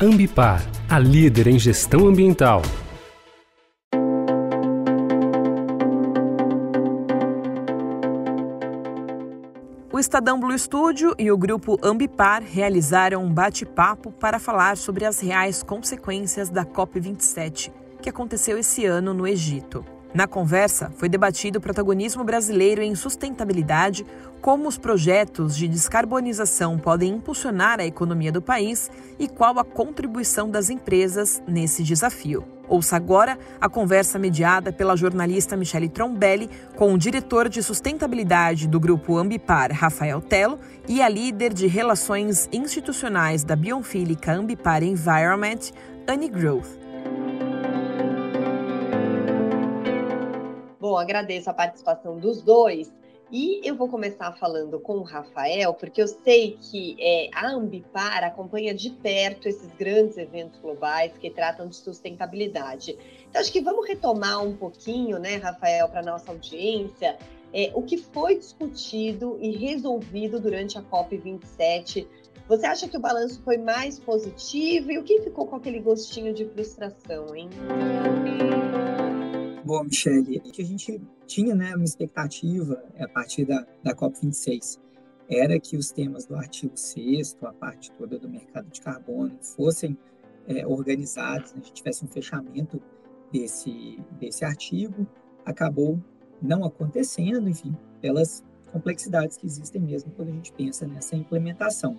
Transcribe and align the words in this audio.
Ambipar, 0.00 0.60
a 0.88 0.98
líder 0.98 1.46
em 1.46 1.56
gestão 1.56 2.08
ambiental. 2.08 2.62
O 9.92 9.98
Estadão 10.00 10.40
Blue 10.40 10.58
Studio 10.58 11.14
e 11.16 11.30
o 11.30 11.38
grupo 11.38 11.78
Ambipar 11.80 12.42
realizaram 12.42 13.24
um 13.24 13.32
bate-papo 13.32 14.10
para 14.10 14.40
falar 14.40 14.76
sobre 14.76 15.04
as 15.04 15.20
reais 15.20 15.62
consequências 15.62 16.50
da 16.50 16.64
COP27, 16.64 17.70
que 18.02 18.08
aconteceu 18.08 18.58
esse 18.58 18.84
ano 18.84 19.14
no 19.14 19.28
Egito. 19.28 19.93
Na 20.14 20.28
conversa, 20.28 20.92
foi 20.96 21.08
debatido 21.08 21.58
o 21.58 21.60
protagonismo 21.60 22.22
brasileiro 22.22 22.80
em 22.80 22.94
sustentabilidade, 22.94 24.06
como 24.40 24.68
os 24.68 24.78
projetos 24.78 25.56
de 25.56 25.66
descarbonização 25.66 26.78
podem 26.78 27.14
impulsionar 27.14 27.80
a 27.80 27.84
economia 27.84 28.30
do 28.30 28.40
país 28.40 28.88
e 29.18 29.26
qual 29.26 29.58
a 29.58 29.64
contribuição 29.64 30.48
das 30.48 30.70
empresas 30.70 31.42
nesse 31.48 31.82
desafio. 31.82 32.44
Ouça 32.68 32.94
agora 32.94 33.36
a 33.60 33.68
conversa 33.68 34.16
mediada 34.16 34.72
pela 34.72 34.96
jornalista 34.96 35.56
Michele 35.56 35.88
Trombelli 35.88 36.48
com 36.76 36.94
o 36.94 36.98
diretor 36.98 37.48
de 37.48 37.60
sustentabilidade 37.60 38.68
do 38.68 38.78
grupo 38.78 39.18
Ambipar, 39.18 39.72
Rafael 39.72 40.20
Telo, 40.20 40.60
e 40.86 41.02
a 41.02 41.08
líder 41.08 41.52
de 41.52 41.66
relações 41.66 42.48
institucionais 42.52 43.42
da 43.42 43.56
Bionfílica 43.56 44.32
Ambipar 44.32 44.84
Environment, 44.84 45.72
Annie 46.06 46.28
Growth. 46.28 46.83
Agradeço 50.96 51.50
a 51.50 51.54
participação 51.54 52.18
dos 52.18 52.42
dois. 52.42 52.92
E 53.30 53.60
eu 53.66 53.74
vou 53.74 53.88
começar 53.88 54.30
falando 54.32 54.78
com 54.78 54.98
o 54.98 55.02
Rafael, 55.02 55.72
porque 55.74 56.00
eu 56.00 56.06
sei 56.06 56.58
que 56.60 56.96
é, 57.00 57.30
a 57.32 57.50
Ambipar 57.50 58.22
acompanha 58.22 58.74
de 58.74 58.90
perto 58.90 59.48
esses 59.48 59.72
grandes 59.72 60.16
eventos 60.18 60.60
globais 60.60 61.16
que 61.18 61.30
tratam 61.30 61.66
de 61.66 61.76
sustentabilidade. 61.76 62.96
Então, 63.28 63.40
acho 63.40 63.50
que 63.50 63.60
vamos 63.60 63.88
retomar 63.88 64.44
um 64.44 64.54
pouquinho, 64.56 65.18
né, 65.18 65.36
Rafael, 65.36 65.88
para 65.88 66.02
nossa 66.02 66.30
audiência, 66.30 67.16
é, 67.52 67.72
o 67.74 67.82
que 67.82 67.96
foi 67.96 68.36
discutido 68.36 69.38
e 69.40 69.50
resolvido 69.56 70.38
durante 70.38 70.76
a 70.76 70.82
COP27. 70.82 72.06
Você 72.46 72.66
acha 72.66 72.86
que 72.86 72.96
o 72.96 73.00
balanço 73.00 73.40
foi 73.42 73.56
mais 73.56 73.98
positivo 73.98 74.92
e 74.92 74.98
o 74.98 75.02
que 75.02 75.22
ficou 75.22 75.46
com 75.46 75.56
aquele 75.56 75.80
gostinho 75.80 76.34
de 76.34 76.44
frustração, 76.44 77.34
hein? 77.34 77.48
Bom, 79.64 79.82
Michele, 79.84 80.40
que 80.40 80.60
a 80.60 80.64
gente 80.64 81.00
tinha 81.26 81.54
né, 81.54 81.74
uma 81.74 81.84
expectativa 81.84 82.84
a 82.98 83.08
partir 83.08 83.46
da, 83.46 83.66
da 83.82 83.94
COP26 83.94 84.78
era 85.26 85.58
que 85.58 85.74
os 85.74 85.90
temas 85.90 86.26
do 86.26 86.36
artigo 86.36 86.76
6 86.76 87.38
a 87.44 87.52
parte 87.54 87.90
toda 87.92 88.18
do 88.18 88.28
mercado 88.28 88.68
de 88.70 88.78
carbono, 88.82 89.38
fossem 89.40 89.96
é, 90.46 90.66
organizados, 90.66 91.54
né, 91.54 91.60
a 91.62 91.64
gente 91.64 91.72
tivesse 91.72 92.04
um 92.04 92.08
fechamento 92.08 92.78
desse, 93.32 93.98
desse 94.20 94.44
artigo, 94.44 95.06
acabou 95.46 95.98
não 96.42 96.62
acontecendo, 96.64 97.48
enfim, 97.48 97.74
pelas 98.02 98.44
complexidades 98.70 99.38
que 99.38 99.46
existem 99.46 99.80
mesmo 99.80 100.12
quando 100.12 100.28
a 100.28 100.32
gente 100.32 100.52
pensa 100.52 100.86
nessa 100.86 101.16
implementação. 101.16 101.98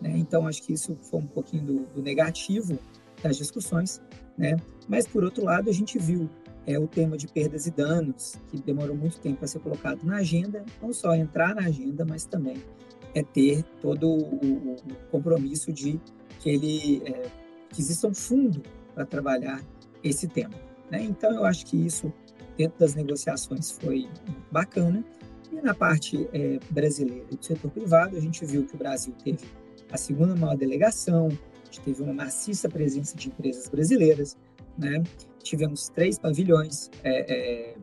Né? 0.00 0.16
Então, 0.16 0.46
acho 0.46 0.62
que 0.62 0.72
isso 0.72 0.96
foi 0.96 1.20
um 1.20 1.26
pouquinho 1.26 1.64
do, 1.64 1.86
do 1.94 2.02
negativo 2.02 2.78
das 3.22 3.36
discussões, 3.36 4.00
né? 4.38 4.56
mas, 4.88 5.06
por 5.06 5.22
outro 5.22 5.44
lado, 5.44 5.68
a 5.68 5.72
gente 5.72 5.98
viu 5.98 6.30
é 6.66 6.78
o 6.78 6.86
tema 6.86 7.16
de 7.16 7.26
perdas 7.26 7.66
e 7.66 7.70
danos, 7.70 8.36
que 8.48 8.60
demorou 8.60 8.96
muito 8.96 9.18
tempo 9.18 9.38
para 9.38 9.48
ser 9.48 9.58
colocado 9.60 10.04
na 10.04 10.16
agenda, 10.16 10.64
não 10.80 10.92
só 10.92 11.14
entrar 11.14 11.54
na 11.54 11.62
agenda, 11.62 12.04
mas 12.04 12.24
também 12.24 12.62
é 13.14 13.22
ter 13.22 13.62
todo 13.80 14.08
o, 14.08 14.74
o 14.74 14.76
compromisso 15.10 15.72
de 15.72 16.00
que 16.40 16.50
ele 16.50 17.02
é, 17.04 17.30
que 17.70 17.80
exista 17.80 18.06
um 18.06 18.14
fundo 18.14 18.62
para 18.94 19.04
trabalhar 19.04 19.62
esse 20.02 20.28
tema. 20.28 20.54
Né? 20.90 21.02
Então, 21.04 21.32
eu 21.32 21.44
acho 21.44 21.66
que 21.66 21.76
isso, 21.76 22.12
dentro 22.56 22.78
das 22.78 22.94
negociações, 22.94 23.70
foi 23.70 24.08
bacana. 24.50 25.04
E 25.50 25.60
na 25.60 25.74
parte 25.74 26.28
é, 26.32 26.58
brasileira 26.70 27.24
do 27.26 27.44
setor 27.44 27.70
privado, 27.70 28.16
a 28.16 28.20
gente 28.20 28.44
viu 28.44 28.64
que 28.64 28.74
o 28.74 28.78
Brasil 28.78 29.14
teve 29.22 29.44
a 29.90 29.96
segunda 29.96 30.34
maior 30.34 30.56
delegação, 30.56 31.28
a 31.28 31.64
gente 31.64 31.80
teve 31.80 32.02
uma 32.02 32.12
maciça 32.12 32.68
presença 32.68 33.16
de 33.16 33.28
empresas 33.28 33.68
brasileiras, 33.68 34.36
né? 34.78 35.02
tivemos 35.42 35.88
três 35.88 36.18
pavilhões 36.18 36.90
é, 37.02 37.72
é, 37.72 37.76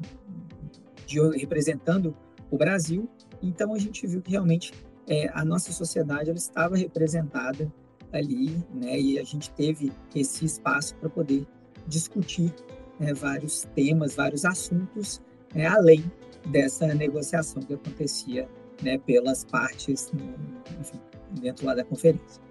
de, 1.06 1.20
representando 1.38 2.16
o 2.50 2.58
Brasil, 2.58 3.08
então 3.42 3.74
a 3.74 3.78
gente 3.78 4.06
viu 4.08 4.22
que 4.22 4.32
realmente 4.32 4.74
é, 5.08 5.30
a 5.34 5.46
nossa 5.46 5.72
sociedade 5.72 6.30
ela 6.30 6.38
estava 6.38 6.76
representada 6.76 7.72
ali, 8.12 8.58
né, 8.74 9.00
e 9.00 9.20
a 9.20 9.24
gente 9.24 9.52
teve 9.52 9.92
esse 10.16 10.46
espaço 10.46 10.96
para 10.96 11.10
poder 11.10 11.46
discutir 11.88 12.54
né, 13.00 13.14
vários 13.14 13.68
temas, 13.76 14.16
vários 14.16 14.46
assuntos, 14.46 15.22
né, 15.54 15.68
além 15.68 16.04
dessa 16.48 16.88
negociação 16.88 17.62
que 17.62 17.74
acontecia 17.74 18.50
né, 18.82 18.98
pelas 18.98 19.44
partes 19.44 20.12
enfim, 20.80 21.00
dentro 21.40 21.66
lá 21.66 21.76
da 21.76 21.84
conferência. 21.84 22.42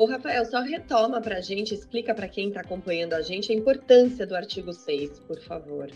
O 0.00 0.06
Rafael, 0.06 0.46
só 0.46 0.62
retoma 0.62 1.20
para 1.20 1.36
a 1.36 1.40
gente, 1.42 1.74
explica 1.74 2.14
para 2.14 2.26
quem 2.26 2.48
está 2.48 2.62
acompanhando 2.62 3.12
a 3.12 3.20
gente 3.20 3.52
a 3.52 3.54
importância 3.54 4.26
do 4.26 4.34
artigo 4.34 4.72
6, 4.72 5.20
por 5.20 5.38
favor. 5.42 5.90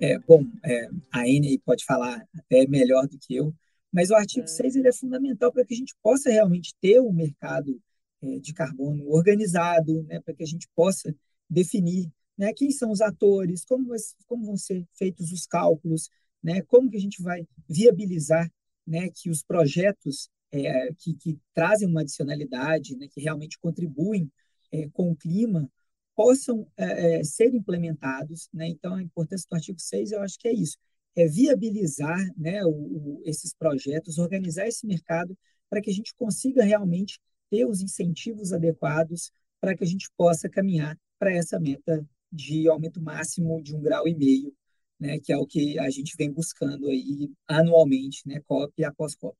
É, 0.00 0.20
bom, 0.20 0.46
é, 0.64 0.88
a 1.10 1.22
Anne 1.22 1.58
pode 1.58 1.84
falar 1.84 2.24
até 2.32 2.64
melhor 2.68 3.08
do 3.08 3.18
que 3.18 3.34
eu, 3.34 3.52
mas 3.92 4.10
o 4.10 4.14
artigo 4.14 4.44
é. 4.44 4.46
6 4.46 4.76
ele 4.76 4.86
é 4.86 4.92
fundamental 4.92 5.52
para 5.52 5.64
que 5.64 5.74
a 5.74 5.76
gente 5.76 5.96
possa 6.00 6.30
realmente 6.30 6.72
ter 6.80 7.00
um 7.00 7.12
mercado 7.12 7.82
é, 8.22 8.38
de 8.38 8.54
carbono 8.54 9.10
organizado, 9.10 10.04
né, 10.04 10.20
para 10.20 10.32
que 10.32 10.44
a 10.44 10.46
gente 10.46 10.68
possa 10.76 11.12
definir 11.50 12.08
né, 12.38 12.52
quem 12.52 12.70
são 12.70 12.92
os 12.92 13.00
atores, 13.00 13.64
como, 13.64 13.88
vai, 13.88 13.98
como 14.28 14.46
vão 14.46 14.56
ser 14.56 14.86
feitos 14.96 15.32
os 15.32 15.44
cálculos, 15.44 16.08
né, 16.40 16.62
como 16.62 16.88
que 16.88 16.98
a 16.98 17.00
gente 17.00 17.20
vai 17.20 17.48
viabilizar 17.68 18.48
né, 18.86 19.08
que 19.12 19.28
os 19.28 19.42
projetos 19.42 20.30
é, 20.54 20.92
que, 20.98 21.14
que, 21.14 21.38
trazem 21.52 21.88
uma 21.88 22.02
adicionalidade, 22.02 22.96
né, 22.96 23.08
que 23.10 23.20
realmente 23.20 23.58
contribuem 23.58 24.30
é, 24.72 24.88
com 24.90 25.10
o 25.10 25.16
clima, 25.16 25.70
possam 26.14 26.66
é, 26.76 27.20
é 27.20 27.24
ser 27.24 27.54
implementados. 27.54 28.48
Né? 28.52 28.68
Então, 28.68 28.94
a 28.94 29.02
importância 29.02 29.46
do 29.50 29.54
artigo 29.54 29.80
6, 29.80 30.12
eu 30.12 30.22
acho 30.22 30.38
que 30.38 30.48
é 30.48 30.52
isso, 30.52 30.76
é 31.16 31.26
viabilizar 31.26 32.18
né, 32.36 32.64
o, 32.64 32.70
o, 32.70 33.22
esses 33.24 33.54
projetos, 33.54 34.18
organizar 34.18 34.66
esse 34.66 34.86
mercado 34.86 35.36
para 35.70 35.80
que 35.80 35.90
a 35.90 35.94
gente 35.94 36.14
consiga 36.14 36.64
realmente 36.64 37.18
ter 37.50 37.66
os 37.66 37.80
incentivos 37.80 38.52
adequados 38.52 39.30
para 39.60 39.76
que 39.76 39.84
a 39.84 39.86
gente 39.86 40.10
possa 40.16 40.48
caminhar 40.48 40.98
para 41.18 41.32
essa 41.32 41.58
meta 41.58 42.04
de 42.30 42.68
aumento 42.68 43.00
máximo 43.00 43.62
de 43.62 43.74
um 43.74 43.80
grau 43.80 44.06
e 44.08 44.14
meio, 44.14 44.52
né, 44.98 45.18
que 45.18 45.32
é 45.32 45.36
o 45.36 45.46
que 45.46 45.78
a 45.78 45.88
gente 45.90 46.16
vem 46.16 46.30
buscando 46.30 46.88
aí 46.88 47.30
anualmente, 47.46 48.26
né, 48.26 48.40
COP 48.46 48.84
após 48.84 49.14
COP. 49.14 49.36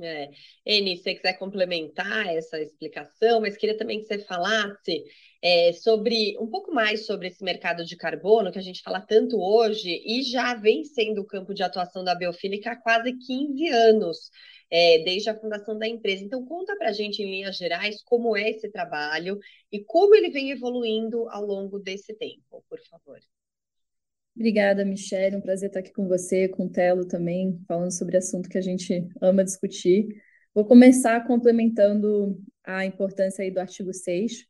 É. 0.00 0.30
Eni, 0.64 0.96
se 0.96 1.02
você 1.02 1.14
quiser 1.14 1.34
complementar 1.34 2.26
essa 2.26 2.58
explicação, 2.60 3.42
mas 3.42 3.56
queria 3.58 3.76
também 3.76 4.00
que 4.00 4.06
você 4.06 4.18
falasse 4.18 5.04
é, 5.42 5.72
sobre 5.74 6.36
um 6.40 6.46
pouco 6.46 6.72
mais 6.72 7.04
sobre 7.04 7.28
esse 7.28 7.44
mercado 7.44 7.84
de 7.84 7.94
carbono 7.94 8.50
que 8.50 8.58
a 8.58 8.62
gente 8.62 8.82
fala 8.82 9.00
tanto 9.02 9.38
hoje 9.38 10.02
e 10.06 10.22
já 10.22 10.54
vem 10.54 10.82
sendo 10.84 11.20
o 11.20 11.26
campo 11.26 11.52
de 11.52 11.62
atuação 11.62 12.02
da 12.02 12.14
Biofílica 12.14 12.72
há 12.72 12.76
quase 12.76 13.12
15 13.18 13.68
anos, 13.68 14.30
é, 14.70 15.00
desde 15.04 15.28
a 15.28 15.38
fundação 15.38 15.78
da 15.78 15.86
empresa. 15.86 16.24
Então, 16.24 16.44
conta 16.46 16.74
para 16.76 16.88
a 16.88 16.92
gente, 16.92 17.22
em 17.22 17.30
linhas 17.30 17.56
gerais, 17.58 18.02
como 18.02 18.34
é 18.34 18.48
esse 18.48 18.70
trabalho 18.70 19.38
e 19.70 19.84
como 19.84 20.14
ele 20.14 20.30
vem 20.30 20.50
evoluindo 20.50 21.28
ao 21.28 21.44
longo 21.44 21.78
desse 21.78 22.14
tempo, 22.14 22.64
por 22.66 22.80
favor. 22.88 23.20
Obrigada, 24.34 24.84
Michelle. 24.84 25.36
Um 25.36 25.40
prazer 25.40 25.68
estar 25.68 25.80
aqui 25.80 25.92
com 25.92 26.08
você, 26.08 26.48
com 26.48 26.64
o 26.66 26.70
Telo 26.70 27.06
também, 27.06 27.60
falando 27.68 27.90
sobre 27.92 28.16
assunto 28.16 28.48
que 28.48 28.58
a 28.58 28.62
gente 28.62 29.06
ama 29.20 29.44
discutir. 29.44 30.08
Vou 30.54 30.64
começar 30.64 31.26
complementando 31.26 32.40
a 32.64 32.84
importância 32.84 33.42
aí 33.42 33.50
do 33.50 33.60
artigo 33.60 33.92
6. 33.92 34.46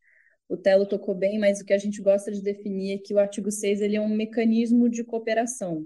O 0.49 0.57
Telo 0.57 0.87
tocou 0.87 1.15
bem, 1.15 1.39
mas 1.39 1.61
o 1.61 1.65
que 1.65 1.73
a 1.73 1.79
gente 1.79 2.01
gosta 2.01 2.31
de 2.31 2.43
definir 2.43 2.95
é 2.95 2.99
que 2.99 3.13
o 3.15 3.19
artigo 3.19 3.51
6 3.51 3.81
ele 3.81 3.97
é 3.97 4.01
um 4.01 4.09
mecanismo 4.09 4.89
de 4.89 5.03
cooperação. 5.05 5.85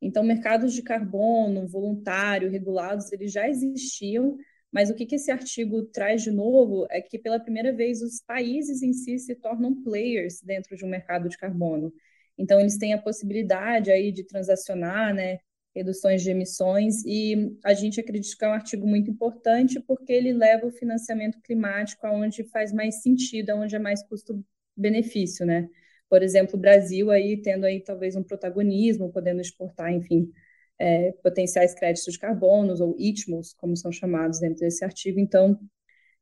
Então, 0.00 0.22
mercados 0.24 0.72
de 0.74 0.82
carbono, 0.82 1.66
voluntário, 1.68 2.50
regulados, 2.50 3.12
eles 3.12 3.32
já 3.32 3.48
existiam, 3.48 4.36
mas 4.70 4.90
o 4.90 4.94
que, 4.94 5.06
que 5.06 5.14
esse 5.16 5.30
artigo 5.30 5.82
traz 5.84 6.22
de 6.22 6.30
novo 6.30 6.86
é 6.90 7.00
que, 7.00 7.18
pela 7.18 7.38
primeira 7.40 7.72
vez, 7.72 8.02
os 8.02 8.20
países 8.20 8.82
em 8.82 8.92
si 8.92 9.18
se 9.18 9.34
tornam 9.36 9.82
players 9.82 10.40
dentro 10.42 10.76
de 10.76 10.84
um 10.84 10.88
mercado 10.88 11.28
de 11.28 11.38
carbono. 11.38 11.92
Então, 12.42 12.60
eles 12.60 12.76
têm 12.76 12.92
a 12.92 12.98
possibilidade 13.00 13.90
aí 13.90 14.10
de 14.12 14.24
transacionar, 14.24 15.14
né, 15.14 15.38
reduções 15.74 16.22
de 16.22 16.30
emissões, 16.30 17.04
e 17.06 17.56
a 17.64 17.72
gente 17.72 18.00
acredita 18.00 18.36
que 18.36 18.44
é 18.44 18.48
um 18.48 18.52
artigo 18.52 18.86
muito 18.86 19.10
importante 19.10 19.80
porque 19.80 20.12
ele 20.12 20.32
leva 20.32 20.66
o 20.66 20.72
financiamento 20.72 21.40
climático 21.40 22.06
aonde 22.06 22.44
faz 22.44 22.72
mais 22.72 23.02
sentido, 23.02 23.50
aonde 23.50 23.76
é 23.76 23.78
mais 23.78 24.02
custo-benefício, 24.06 25.46
né? 25.46 25.68
Por 26.08 26.22
exemplo, 26.22 26.56
o 26.56 26.60
Brasil 26.60 27.10
aí 27.10 27.40
tendo 27.40 27.64
aí 27.64 27.80
talvez 27.82 28.16
um 28.16 28.22
protagonismo, 28.22 29.10
podendo 29.10 29.40
exportar, 29.40 29.92
enfim, 29.92 30.30
é, 30.78 31.12
potenciais 31.22 31.74
créditos 31.74 32.12
de 32.12 32.18
carbonos, 32.18 32.80
ou 32.80 32.96
ITMOS, 32.98 33.54
como 33.54 33.76
são 33.76 33.92
chamados 33.92 34.40
dentro 34.40 34.58
desse 34.60 34.84
artigo. 34.84 35.20
Então, 35.20 35.58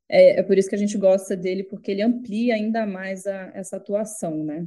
é, 0.08 0.40
é, 0.40 0.42
por 0.42 0.58
isso 0.58 0.68
que 0.68 0.74
a 0.74 0.78
gente 0.78 0.98
gosta 0.98 1.36
dele, 1.36 1.64
porque 1.64 1.90
ele 1.90 2.02
amplia 2.02 2.54
ainda 2.54 2.86
mais 2.86 3.26
a, 3.26 3.52
essa 3.54 3.76
atuação, 3.76 4.44
né? 4.44 4.66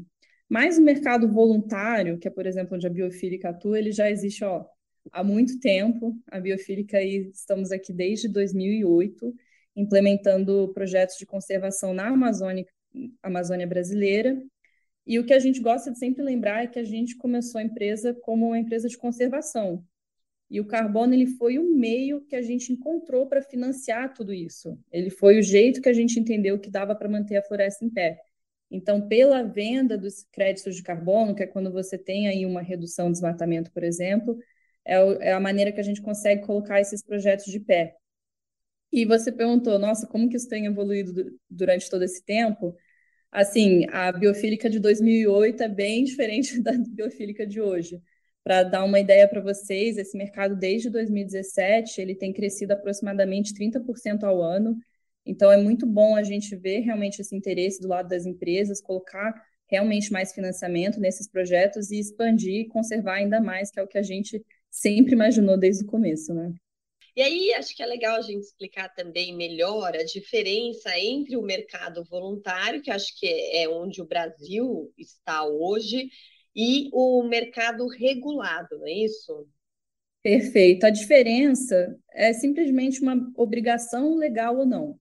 Mas 0.53 0.77
o 0.77 0.83
mercado 0.83 1.27
voluntário, 1.27 2.19
que 2.19 2.27
é, 2.27 2.31
por 2.31 2.45
exemplo, 2.45 2.75
onde 2.75 2.85
a 2.85 2.89
biofílica 2.91 3.49
atua, 3.49 3.79
ele 3.79 3.91
já 3.91 4.11
existe 4.11 4.43
ó, 4.43 4.63
há 5.11 5.23
muito 5.23 5.59
tempo. 5.59 6.15
A 6.27 6.39
biofílica, 6.39 6.99
aí, 6.99 7.31
estamos 7.33 7.71
aqui 7.71 7.91
desde 7.91 8.27
2008, 8.27 9.33
implementando 9.75 10.71
projetos 10.71 11.17
de 11.17 11.25
conservação 11.25 11.91
na 11.91 12.09
Amazônia, 12.09 12.67
Amazônia 13.23 13.65
brasileira. 13.65 14.39
E 15.07 15.17
o 15.17 15.25
que 15.25 15.33
a 15.33 15.39
gente 15.39 15.59
gosta 15.59 15.91
de 15.91 15.97
sempre 15.97 16.21
lembrar 16.21 16.63
é 16.63 16.67
que 16.67 16.77
a 16.77 16.83
gente 16.83 17.17
começou 17.17 17.57
a 17.57 17.63
empresa 17.63 18.13
como 18.21 18.45
uma 18.45 18.59
empresa 18.59 18.87
de 18.87 18.95
conservação. 18.95 19.83
E 20.51 20.61
o 20.61 20.67
carbono 20.67 21.15
ele 21.15 21.25
foi 21.25 21.57
o 21.57 21.67
meio 21.75 22.21
que 22.27 22.35
a 22.35 22.43
gente 22.43 22.71
encontrou 22.71 23.25
para 23.25 23.41
financiar 23.41 24.13
tudo 24.13 24.31
isso. 24.31 24.77
Ele 24.91 25.09
foi 25.09 25.39
o 25.39 25.41
jeito 25.41 25.81
que 25.81 25.89
a 25.89 25.93
gente 25.93 26.19
entendeu 26.19 26.59
que 26.59 26.69
dava 26.69 26.93
para 26.93 27.09
manter 27.09 27.37
a 27.37 27.41
floresta 27.41 27.83
em 27.83 27.89
pé. 27.89 28.19
Então, 28.73 29.07
pela 29.07 29.43
venda 29.43 29.95
dos 29.95 30.23
créditos 30.31 30.75
de 30.75 30.81
carbono, 30.81 31.35
que 31.35 31.43
é 31.43 31.47
quando 31.47 31.71
você 31.71 31.95
tem 31.95 32.27
aí 32.27 32.43
uma 32.43 32.61
redução 32.61 33.05
de 33.05 33.13
desmatamento, 33.13 33.71
por 33.71 33.83
exemplo, 33.83 34.35
é, 34.83 34.95
é 35.29 35.31
a 35.33 35.39
maneira 35.39 35.71
que 35.71 35.79
a 35.79 35.83
gente 35.83 36.01
consegue 36.01 36.41
colocar 36.43 36.81
esses 36.81 37.03
projetos 37.03 37.45
de 37.45 37.59
pé. 37.59 37.95
E 38.91 39.05
você 39.05 39.31
perguntou, 39.31 39.77
nossa, 39.77 40.07
como 40.07 40.27
que 40.27 40.37
isso 40.37 40.49
tem 40.49 40.65
evoluído 40.65 41.37
durante 41.49 41.89
todo 41.89 42.03
esse 42.03 42.23
tempo? 42.23 42.75
Assim, 43.31 43.85
a 43.91 44.11
biofílica 44.11 44.69
de 44.69 44.79
2008 44.79 45.63
é 45.63 45.69
bem 45.69 46.03
diferente 46.05 46.59
da 46.61 46.71
biofílica 46.73 47.45
de 47.45 47.61
hoje. 47.61 48.01
Para 48.43 48.63
dar 48.63 48.83
uma 48.83 48.99
ideia 48.99 49.27
para 49.27 49.39
vocês, 49.41 49.97
esse 49.97 50.17
mercado 50.17 50.55
desde 50.55 50.89
2017 50.89 52.01
ele 52.01 52.15
tem 52.15 52.33
crescido 52.33 52.73
aproximadamente 52.73 53.53
30% 53.53 54.23
ao 54.23 54.41
ano. 54.41 54.77
Então 55.25 55.51
é 55.51 55.57
muito 55.57 55.85
bom 55.85 56.15
a 56.15 56.23
gente 56.23 56.55
ver 56.55 56.79
realmente 56.79 57.21
esse 57.21 57.35
interesse 57.35 57.81
do 57.81 57.87
lado 57.87 58.09
das 58.09 58.25
empresas, 58.25 58.81
colocar 58.81 59.33
realmente 59.67 60.11
mais 60.11 60.33
financiamento 60.33 60.99
nesses 60.99 61.27
projetos 61.27 61.91
e 61.91 61.99
expandir 61.99 62.61
e 62.61 62.67
conservar 62.67 63.15
ainda 63.15 63.39
mais, 63.39 63.71
que 63.71 63.79
é 63.79 63.83
o 63.83 63.87
que 63.87 63.97
a 63.97 64.03
gente 64.03 64.43
sempre 64.69 65.13
imaginou 65.13 65.57
desde 65.57 65.83
o 65.83 65.87
começo, 65.87 66.33
né? 66.33 66.53
E 67.15 67.21
aí, 67.21 67.53
acho 67.53 67.75
que 67.75 67.83
é 67.83 67.85
legal 67.85 68.17
a 68.17 68.21
gente 68.21 68.41
explicar 68.41 68.89
também 68.89 69.35
melhor 69.35 69.95
a 69.95 70.03
diferença 70.03 70.97
entre 70.97 71.37
o 71.37 71.43
mercado 71.43 72.03
voluntário, 72.03 72.81
que 72.81 72.89
acho 72.89 73.17
que 73.19 73.27
é 73.27 73.69
onde 73.69 74.01
o 74.01 74.07
Brasil 74.07 74.91
está 74.97 75.45
hoje, 75.45 76.09
e 76.55 76.89
o 76.91 77.23
mercado 77.23 77.87
regulado, 77.87 78.79
não 78.79 78.87
é 78.87 78.93
isso? 78.93 79.47
Perfeito. 80.23 80.85
A 80.85 80.89
diferença 80.89 81.95
é 82.13 82.33
simplesmente 82.33 83.01
uma 83.01 83.31
obrigação 83.35 84.15
legal 84.15 84.57
ou 84.57 84.65
não. 84.65 84.99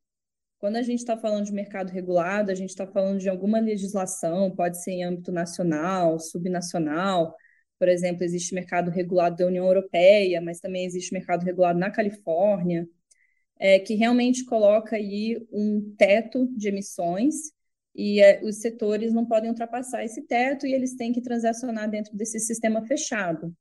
Quando 0.62 0.76
a 0.76 0.82
gente 0.82 1.00
está 1.00 1.16
falando 1.16 1.44
de 1.44 1.52
mercado 1.52 1.90
regulado, 1.90 2.52
a 2.52 2.54
gente 2.54 2.70
está 2.70 2.86
falando 2.86 3.18
de 3.18 3.28
alguma 3.28 3.58
legislação, 3.58 4.48
pode 4.54 4.80
ser 4.80 4.92
em 4.92 5.02
âmbito 5.02 5.32
nacional, 5.32 6.20
subnacional, 6.20 7.36
por 7.80 7.88
exemplo, 7.88 8.22
existe 8.22 8.54
mercado 8.54 8.88
regulado 8.88 9.38
da 9.38 9.46
União 9.48 9.66
Europeia, 9.66 10.40
mas 10.40 10.60
também 10.60 10.84
existe 10.84 11.12
mercado 11.12 11.42
regulado 11.42 11.80
na 11.80 11.90
Califórnia, 11.90 12.88
é, 13.58 13.80
que 13.80 13.94
realmente 13.94 14.44
coloca 14.44 14.94
aí 14.94 15.44
um 15.52 15.96
teto 15.98 16.46
de 16.56 16.68
emissões 16.68 17.34
e 17.92 18.20
é, 18.20 18.40
os 18.44 18.60
setores 18.60 19.12
não 19.12 19.26
podem 19.26 19.50
ultrapassar 19.50 20.04
esse 20.04 20.22
teto 20.22 20.64
e 20.64 20.72
eles 20.72 20.94
têm 20.94 21.12
que 21.12 21.20
transacionar 21.20 21.90
dentro 21.90 22.16
desse 22.16 22.38
sistema 22.38 22.86
fechado. 22.86 23.52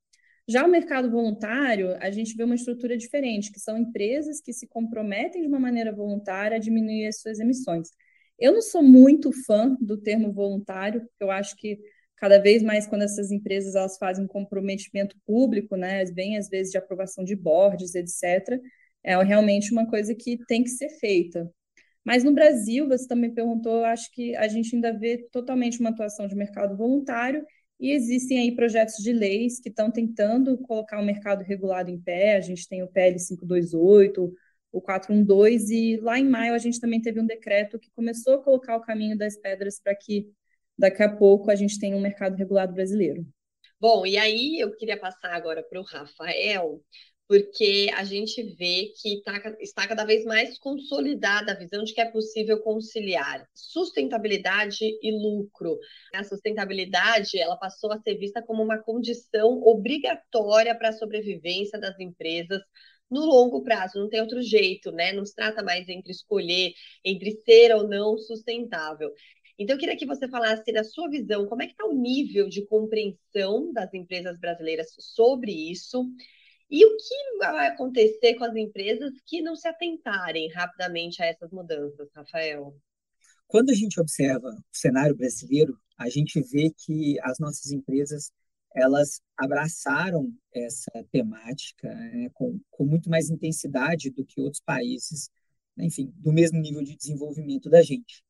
Já 0.51 0.65
o 0.65 0.69
mercado 0.69 1.09
voluntário, 1.09 1.95
a 2.01 2.12
gente 2.12 2.36
vê 2.36 2.44
uma 2.44 2.56
estrutura 2.56 2.98
diferente, 2.98 3.53
que 3.53 3.59
são 3.59 3.77
empresas 3.77 4.42
que 4.42 4.51
se 4.51 4.68
comprometem 4.68 5.42
de 5.42 5.48
uma 5.48 5.57
maneira 5.57 5.95
voluntária 5.95 6.57
a 6.57 6.59
diminuir 6.59 7.07
as 7.07 7.21
suas 7.21 7.39
emissões. 7.39 7.88
Eu 8.38 8.51
não 8.51 8.62
sou 8.62 8.83
muito 8.83 9.31
fã 9.45 9.77
do 9.80 9.95
termo 9.95 10.33
voluntário, 10.33 11.00
porque 11.00 11.24
eu 11.24 11.31
acho 11.31 11.56
que 11.56 11.80
cada 12.18 12.38
vez 12.38 12.62
mais 12.62 12.86
quando 12.86 13.03
essas 13.03 13.31
empresas 13.31 13.75
elas 13.75 13.98
fazem 13.98 14.25
um 14.25 14.27
comprometimento 14.27 15.15
público, 15.25 15.77
né, 15.77 16.03
bem 16.12 16.38
às 16.38 16.50
vezes 16.50 16.69
de 16.69 16.77
aprovação 16.77 17.24
de 17.24 17.33
boards, 17.33 17.95
etc., 17.95 18.59
é 19.06 19.15
realmente 19.24 19.71
uma 19.71 19.88
coisa 19.89 20.13
que 20.13 20.38
tem 20.48 20.65
que 20.65 20.69
ser 20.69 20.89
feita. 21.00 21.50
Mas 22.03 22.25
no 22.25 22.33
Brasil, 22.33 22.89
você 22.89 23.07
também 23.07 23.33
perguntou, 23.33 23.77
eu 23.77 23.86
acho 23.86 24.12
que 24.12 24.36
a 24.36 24.50
gente 24.50 24.75
ainda 24.75 24.92
vê 24.92 25.30
totalmente 25.31 25.80
uma 25.80 25.92
atuação 25.92 26.27
de 26.27 26.36
mercado 26.36 26.75
voluntário 26.75 27.45
e 27.81 27.92
existem 27.92 28.38
aí 28.38 28.56
projetos 28.56 28.98
de 28.98 29.12
leis 29.12 29.60
que 29.60 29.69
estão 29.69 29.89
tentando 29.89 30.56
colocar 30.60 31.00
o 31.01 31.06
mercado 31.06 31.44
regulado 31.44 31.89
em 31.89 32.00
pé. 32.00 32.36
A 32.36 32.39
gente 32.39 32.69
tem 32.69 32.83
o 32.83 32.88
PL 32.88 33.18
528, 33.18 34.31
o 34.72 34.80
412 34.80 35.75
e 35.75 35.98
lá 35.98 36.19
em 36.19 36.30
maio 36.30 36.54
a 36.54 36.60
gente 36.60 36.80
também 36.80 37.01
teve 37.01 37.19
um 37.19 37.25
decreto 37.25 37.80
que 37.80 37.89
começou 37.92 38.36
a 38.36 38.44
colocar 38.44 38.78
o 38.78 38.81
caminho 38.81 39.18
das 39.18 39.36
pedras 39.36 39.80
para 39.80 39.95
que 39.95 40.30
daqui 40.78 41.01
a 41.01 41.10
pouco 41.10 41.50
a 41.50 41.56
gente 41.56 41.80
tem 41.80 41.95
um 41.95 42.00
mercado 42.00 42.36
regulado 42.36 42.72
brasileiro. 42.72 43.25
Bom, 43.80 44.06
e 44.06 44.16
aí 44.16 44.60
eu 44.60 44.72
queria 44.75 44.98
passar 44.98 45.34
agora 45.34 45.63
para 45.63 45.80
o 45.80 45.84
Rafael, 45.84 46.80
porque 47.31 47.89
a 47.95 48.04
gente 48.04 48.44
vê 48.44 48.92
que 49.01 49.22
tá, 49.24 49.56
está 49.62 49.88
cada 49.88 50.04
vez 50.04 50.25
mais 50.25 50.60
consolidada 50.60 51.54
a 51.54 51.56
visão 51.56 51.81
de 51.81 51.94
que 51.94 52.01
é 52.01 52.12
possível 52.12 52.60
conciliar 52.60 53.48
sustentabilidade 53.56 54.83
e 55.01 55.12
lucro. 55.13 55.80
A 56.13 56.25
sustentabilidade 56.25 57.39
ela 57.39 57.56
passou 57.56 57.89
a 57.94 58.01
ser 58.01 58.16
vista 58.16 58.42
como 58.42 58.62
uma 58.62 58.80
condição 58.80 59.62
obrigatória 59.63 60.75
para 60.78 60.89
a 60.89 60.92
sobrevivência 60.92 61.80
das 61.80 61.98
empresas 62.01 62.60
no 63.10 63.22
longo 63.22 63.63
prazo, 63.63 63.98
não 63.98 64.10
tem 64.10 64.19
outro 64.19 64.42
jeito, 64.42 64.92
né? 64.92 65.13
Não 65.13 65.25
se 65.25 65.34
trata 65.34 65.63
mais 65.63 65.88
entre 65.88 66.12
escolher 66.12 66.74
entre 67.01 67.31
ser 67.45 67.74
ou 67.74 67.88
não 67.88 68.18
sustentável. 68.18 69.10
Então, 69.57 69.77
eu 69.77 69.80
queria 69.80 69.95
que 69.95 70.06
você 70.06 70.27
falasse 70.27 70.69
da 70.74 70.84
sua 70.84 71.10
visão, 71.10 71.48
como 71.48 71.62
é 71.62 71.68
que 71.68 71.72
está 71.72 71.86
o 71.86 71.94
nível 71.94 72.50
de 72.50 72.66
compreensão 72.66 73.72
das 73.72 73.94
empresas 73.94 74.38
brasileiras 74.38 74.88
sobre 75.00 75.72
isso 75.72 76.06
e 76.71 76.85
o 76.85 76.97
que 76.97 77.38
vai 77.38 77.68
acontecer 77.68 78.35
com 78.35 78.45
as 78.45 78.56
empresas 78.56 79.12
que 79.25 79.41
não 79.41 79.56
se 79.56 79.68
atentarem 79.68 80.50
rapidamente 80.51 81.21
a 81.21 81.25
essas 81.25 81.51
mudanças, 81.51 82.09
Rafael? 82.15 82.75
Quando 83.47 83.69
a 83.69 83.73
gente 83.73 84.00
observa 84.00 84.47
o 84.47 84.63
cenário 84.71 85.15
brasileiro, 85.15 85.77
a 85.97 86.09
gente 86.09 86.41
vê 86.41 86.71
que 86.75 87.19
as 87.21 87.38
nossas 87.38 87.71
empresas 87.71 88.31
elas 88.73 89.21
abraçaram 89.38 90.33
essa 90.56 90.91
temática 91.12 91.94
né, 91.94 92.29
com, 92.33 92.57
com 92.69 92.85
muito 92.85 93.09
mais 93.09 93.29
intensidade 93.29 94.09
do 94.09 94.24
que 94.24 94.39
outros 94.39 94.63
países, 94.65 95.29
enfim, 95.77 96.13
do 96.15 96.31
mesmo 96.31 96.57
nível 96.62 96.81
de 96.81 96.95
desenvolvimento 96.95 97.69
da 97.69 97.81
gente 97.81 98.24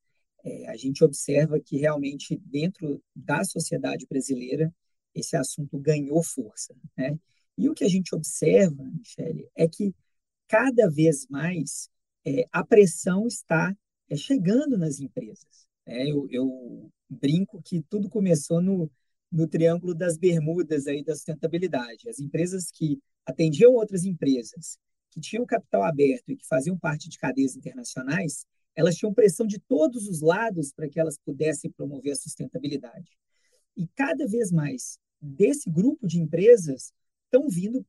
é, 0.43 0.67
a 0.69 0.75
gente 0.75 1.03
observa 1.03 1.59
que 1.59 1.77
realmente 1.77 2.39
dentro 2.45 3.01
da 3.15 3.43
sociedade 3.43 4.05
brasileira 4.09 4.73
esse 5.13 5.35
assunto 5.35 5.77
ganhou 5.77 6.23
força. 6.23 6.75
Né? 6.97 7.17
E 7.57 7.69
o 7.69 7.73
que 7.73 7.83
a 7.83 7.89
gente 7.89 8.15
observa, 8.15 8.83
Michele, 8.83 9.47
é 9.55 9.67
que 9.67 9.93
cada 10.47 10.89
vez 10.89 11.27
mais 11.29 11.89
é, 12.25 12.45
a 12.51 12.63
pressão 12.63 13.27
está 13.27 13.75
é, 14.09 14.15
chegando 14.15 14.77
nas 14.77 14.99
empresas. 14.99 15.67
Né? 15.85 16.09
Eu, 16.09 16.27
eu, 16.29 16.91
brinco 17.09 17.61
que 17.61 17.81
tudo 17.89 18.09
começou 18.09 18.61
no, 18.61 18.89
no 19.31 19.47
Triângulo 19.47 19.93
das 19.93 20.17
Bermudas 20.17 20.87
aí 20.87 21.03
da 21.03 21.13
sustentabilidade. 21.13 22.09
As 22.09 22.19
empresas 22.19 22.71
que 22.71 22.99
atendiam 23.25 23.73
outras 23.73 24.05
empresas, 24.05 24.77
que 25.09 25.19
tinham 25.19 25.45
capital 25.45 25.83
aberto 25.83 26.31
e 26.31 26.37
que 26.37 26.47
faziam 26.47 26.77
parte 26.77 27.09
de 27.09 27.17
cadeias 27.17 27.55
internacionais, 27.55 28.45
elas 28.75 28.95
tinham 28.95 29.13
pressão 29.13 29.45
de 29.45 29.59
todos 29.59 30.07
os 30.07 30.21
lados 30.21 30.71
para 30.71 30.89
que 30.89 30.99
elas 30.99 31.17
pudessem 31.17 31.69
promover 31.71 32.13
a 32.13 32.15
sustentabilidade. 32.15 33.11
E 33.75 33.87
cada 33.87 34.25
vez 34.27 34.51
mais 34.51 34.97
desse 35.21 35.69
grupo 35.69 36.07
de 36.07 36.19
empresas 36.19 36.93
estão 37.31 37.47
vindo 37.47 37.85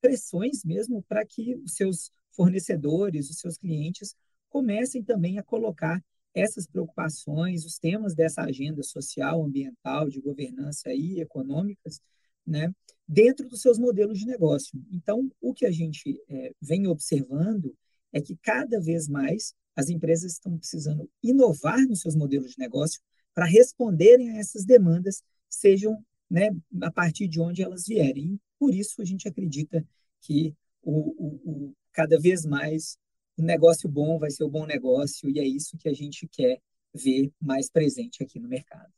pressões 0.00 0.62
mesmo 0.62 1.02
para 1.04 1.24
que 1.24 1.54
os 1.56 1.74
seus 1.74 2.10
fornecedores, 2.32 3.30
os 3.30 3.38
seus 3.38 3.56
clientes 3.56 4.14
comecem 4.50 5.02
também 5.02 5.38
a 5.38 5.42
colocar 5.42 6.02
essas 6.34 6.66
preocupações, 6.66 7.64
os 7.64 7.78
temas 7.78 8.14
dessa 8.14 8.42
agenda 8.42 8.82
social, 8.82 9.42
ambiental, 9.42 10.08
de 10.08 10.20
governança 10.20 10.92
e 10.92 11.20
econômicas, 11.20 12.00
né, 12.46 12.72
dentro 13.06 13.48
dos 13.48 13.62
seus 13.62 13.78
modelos 13.78 14.18
de 14.18 14.26
negócio. 14.26 14.78
Então, 14.92 15.30
o 15.40 15.54
que 15.54 15.64
a 15.64 15.70
gente 15.70 16.20
é, 16.28 16.52
vem 16.60 16.86
observando 16.86 17.74
é 18.12 18.20
que 18.20 18.36
cada 18.36 18.80
vez 18.80 19.08
mais 19.08 19.54
as 19.76 19.88
empresas 19.88 20.32
estão 20.32 20.58
precisando 20.58 21.08
inovar 21.22 21.80
nos 21.86 22.00
seus 22.00 22.14
modelos 22.14 22.52
de 22.52 22.58
negócio 22.58 23.00
para 23.32 23.46
responderem 23.46 24.30
a 24.30 24.36
essas 24.38 24.64
demandas, 24.64 25.22
sejam 25.48 26.04
né, 26.30 26.50
a 26.82 26.90
partir 26.90 27.28
de 27.28 27.40
onde 27.40 27.62
elas 27.62 27.86
vierem. 27.86 28.38
Por 28.64 28.74
isso 28.74 29.02
a 29.02 29.04
gente 29.04 29.28
acredita 29.28 29.86
que 30.22 30.54
o, 30.82 30.92
o, 30.92 31.40
o, 31.44 31.74
cada 31.92 32.18
vez 32.18 32.46
mais 32.46 32.96
o 33.36 33.42
negócio 33.42 33.86
bom 33.86 34.18
vai 34.18 34.30
ser 34.30 34.42
o 34.42 34.48
bom 34.48 34.64
negócio, 34.64 35.28
e 35.28 35.38
é 35.38 35.44
isso 35.44 35.76
que 35.76 35.86
a 35.86 35.92
gente 35.92 36.26
quer 36.26 36.62
ver 36.94 37.30
mais 37.38 37.70
presente 37.70 38.22
aqui 38.22 38.40
no 38.40 38.48
mercado. 38.48 38.90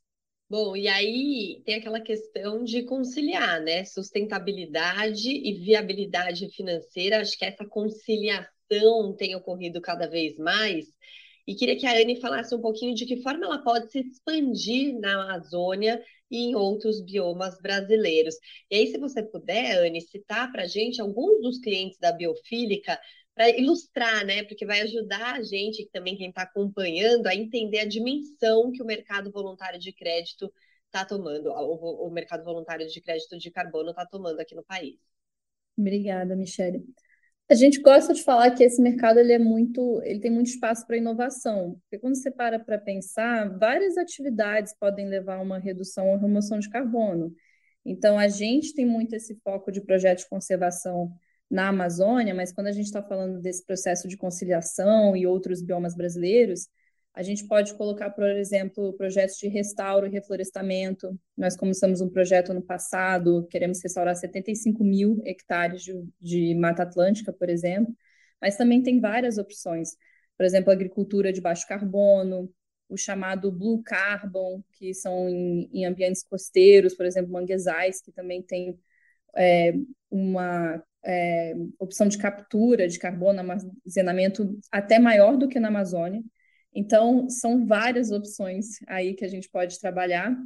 Bom, 0.49 0.76
e 0.76 0.87
aí 0.87 1.61
tem 1.64 1.75
aquela 1.75 2.00
questão 2.00 2.62
de 2.62 2.85
conciliar, 2.85 3.61
né? 3.61 3.85
Sustentabilidade 3.85 5.30
e 5.30 5.54
viabilidade 5.54 6.49
financeira. 6.50 7.20
Acho 7.20 7.37
que 7.37 7.44
essa 7.44 7.66
conciliação 7.66 9.16
tem 9.18 9.35
ocorrido 9.35 9.80
cada 9.80 10.08
vez 10.08 10.38
mais. 10.38 10.87
E 11.44 11.56
queria 11.56 11.76
que 11.76 11.87
a 11.87 12.00
Anne 12.00 12.20
falasse 12.20 12.54
um 12.54 12.61
pouquinho 12.61 12.94
de 12.94 13.04
que 13.04 13.20
forma 13.20 13.46
ela 13.46 13.58
pode 13.58 13.90
se 13.90 13.99
expandir 13.99 14.96
na 15.00 15.25
Amazônia 15.25 16.00
e 16.30 16.50
em 16.50 16.54
outros 16.54 17.00
biomas 17.00 17.61
brasileiros. 17.61 18.37
E 18.71 18.76
aí, 18.76 18.87
se 18.88 18.99
você 18.99 19.23
puder, 19.23 19.78
Anne, 19.78 20.00
citar 20.00 20.50
para 20.50 20.62
a 20.62 20.66
gente 20.66 21.00
alguns 21.00 21.40
dos 21.40 21.59
clientes 21.59 21.99
da 21.99 22.12
Biofílica 22.12 22.99
para 23.35 23.50
ilustrar, 23.50 24.25
né? 24.25 24.42
Porque 24.45 24.64
vai 24.64 24.80
ajudar 24.80 25.35
a 25.35 25.42
gente, 25.42 25.88
também 25.92 26.16
quem 26.16 26.30
está 26.30 26.42
acompanhando, 26.42 27.26
a 27.26 27.35
entender 27.35 27.80
a 27.80 27.88
dimensão 27.88 28.73
que 28.73 28.83
o 28.83 28.87
mercado 28.87 29.30
voluntário 29.30 29.78
de 29.78 29.92
crédito 29.92 30.50
está 30.87 31.04
tomando, 31.04 31.50
o, 31.50 32.06
o, 32.06 32.11
mercado 32.11 32.45
voluntário 32.45 32.87
de 32.88 33.00
crédito 33.00 33.37
de 33.37 33.50
carbono 33.50 33.90
está 33.90 34.06
tomando 34.06 34.40
aqui 34.40 34.54
no 34.54 34.64
país. 34.64 34.99
Obrigada, 35.76 36.35
Michele. 36.35 36.83
A 37.49 37.55
gente 37.55 37.81
gosta 37.81 38.12
de 38.12 38.25
falar 38.25 38.50
que 38.50 38.65
esse 38.65 38.83
mercado 38.83 39.21
ele 39.21 39.33
é 39.33 39.38
muito, 39.38 40.00
ele 40.03 40.19
tem 40.19 40.31
muito 40.31 40.49
espaço 40.49 40.85
para 40.85 40.97
inovação, 40.97 41.79
porque 41.83 41.99
quando 41.99 42.17
você 42.17 42.29
para 42.31 42.59
para 42.59 42.76
pensar, 42.76 43.57
várias 43.57 43.97
atividades 43.97 44.75
podem 44.79 45.09
levar 45.09 45.37
a 45.37 45.43
uma 45.43 45.59
redução 45.59 46.09
ou 46.11 46.17
remoção 46.19 46.59
de 46.59 46.69
carbono. 46.69 47.33
Então, 47.85 48.19
a 48.19 48.26
gente 48.26 48.75
tem 48.75 48.85
muito 48.85 49.15
esse 49.15 49.37
foco 49.45 49.71
de 49.71 49.81
projetos 49.81 50.25
de 50.25 50.31
conservação 50.31 51.12
na 51.49 51.69
Amazônia, 51.69 52.35
mas 52.35 52.53
quando 52.53 52.67
a 52.67 52.73
gente 52.73 52.87
está 52.87 53.00
falando 53.00 53.41
desse 53.41 53.65
processo 53.65 54.09
de 54.09 54.17
conciliação 54.17 55.17
e 55.17 55.25
outros 55.25 55.62
biomas 55.62 55.95
brasileiros, 55.95 56.69
a 57.16 57.23
gente 57.23 57.49
pode 57.49 57.73
colocar, 57.75 58.11
por 58.11 58.28
exemplo, 58.28 58.92
projetos 58.92 59.38
de 59.38 59.49
restauro 59.49 60.06
e 60.06 60.11
reflorestamento. 60.11 61.18
Nós 61.35 61.56
começamos 61.56 62.02
um 62.02 62.11
projeto 62.11 62.52
no 62.52 62.61
passado, 62.61 63.46
queremos 63.50 63.82
restaurar 63.82 64.14
75 64.14 64.85
mil 64.85 65.23
hectares 65.25 65.82
de, 65.82 65.94
de 66.20 66.54
Mata 66.54 66.82
Atlântica, 66.82 67.32
por 67.32 67.49
exemplo, 67.49 67.96
mas 68.38 68.58
também 68.58 68.82
tem 68.82 69.00
várias 69.00 69.38
opções. 69.38 69.96
Por 70.37 70.44
exemplo, 70.44 70.70
agricultura 70.70 71.32
de 71.32 71.40
baixo 71.40 71.66
carbono, 71.66 72.52
o 72.87 72.99
chamado 72.99 73.50
blue 73.50 73.82
carbon, 73.82 74.62
que 74.73 74.92
são 74.92 75.26
em, 75.26 75.70
em 75.73 75.87
ambientes 75.87 76.23
costeiros, 76.23 76.94
por 76.94 77.06
exemplo, 77.06 77.32
manguezais, 77.32 77.99
que 78.02 78.12
também 78.12 78.42
tem 78.42 78.78
é, 79.35 79.73
uma 80.11 80.85
é, 81.02 81.54
opção 81.78 82.08
de 82.08 82.18
captura 82.18 82.87
de 82.87 82.99
carbono, 82.99 83.40
armazenamento 83.40 84.58
até 84.70 84.99
maior 84.99 85.38
do 85.38 85.49
que 85.49 85.58
na 85.58 85.68
Amazônia. 85.68 86.23
Então, 86.76 87.30
são 87.30 87.64
várias 87.66 88.11
opções 88.11 88.78
aí 88.87 89.14
que 89.14 89.25
a 89.25 89.28
gente 89.28 89.49
pode 89.49 89.80
trabalhar. 89.80 90.37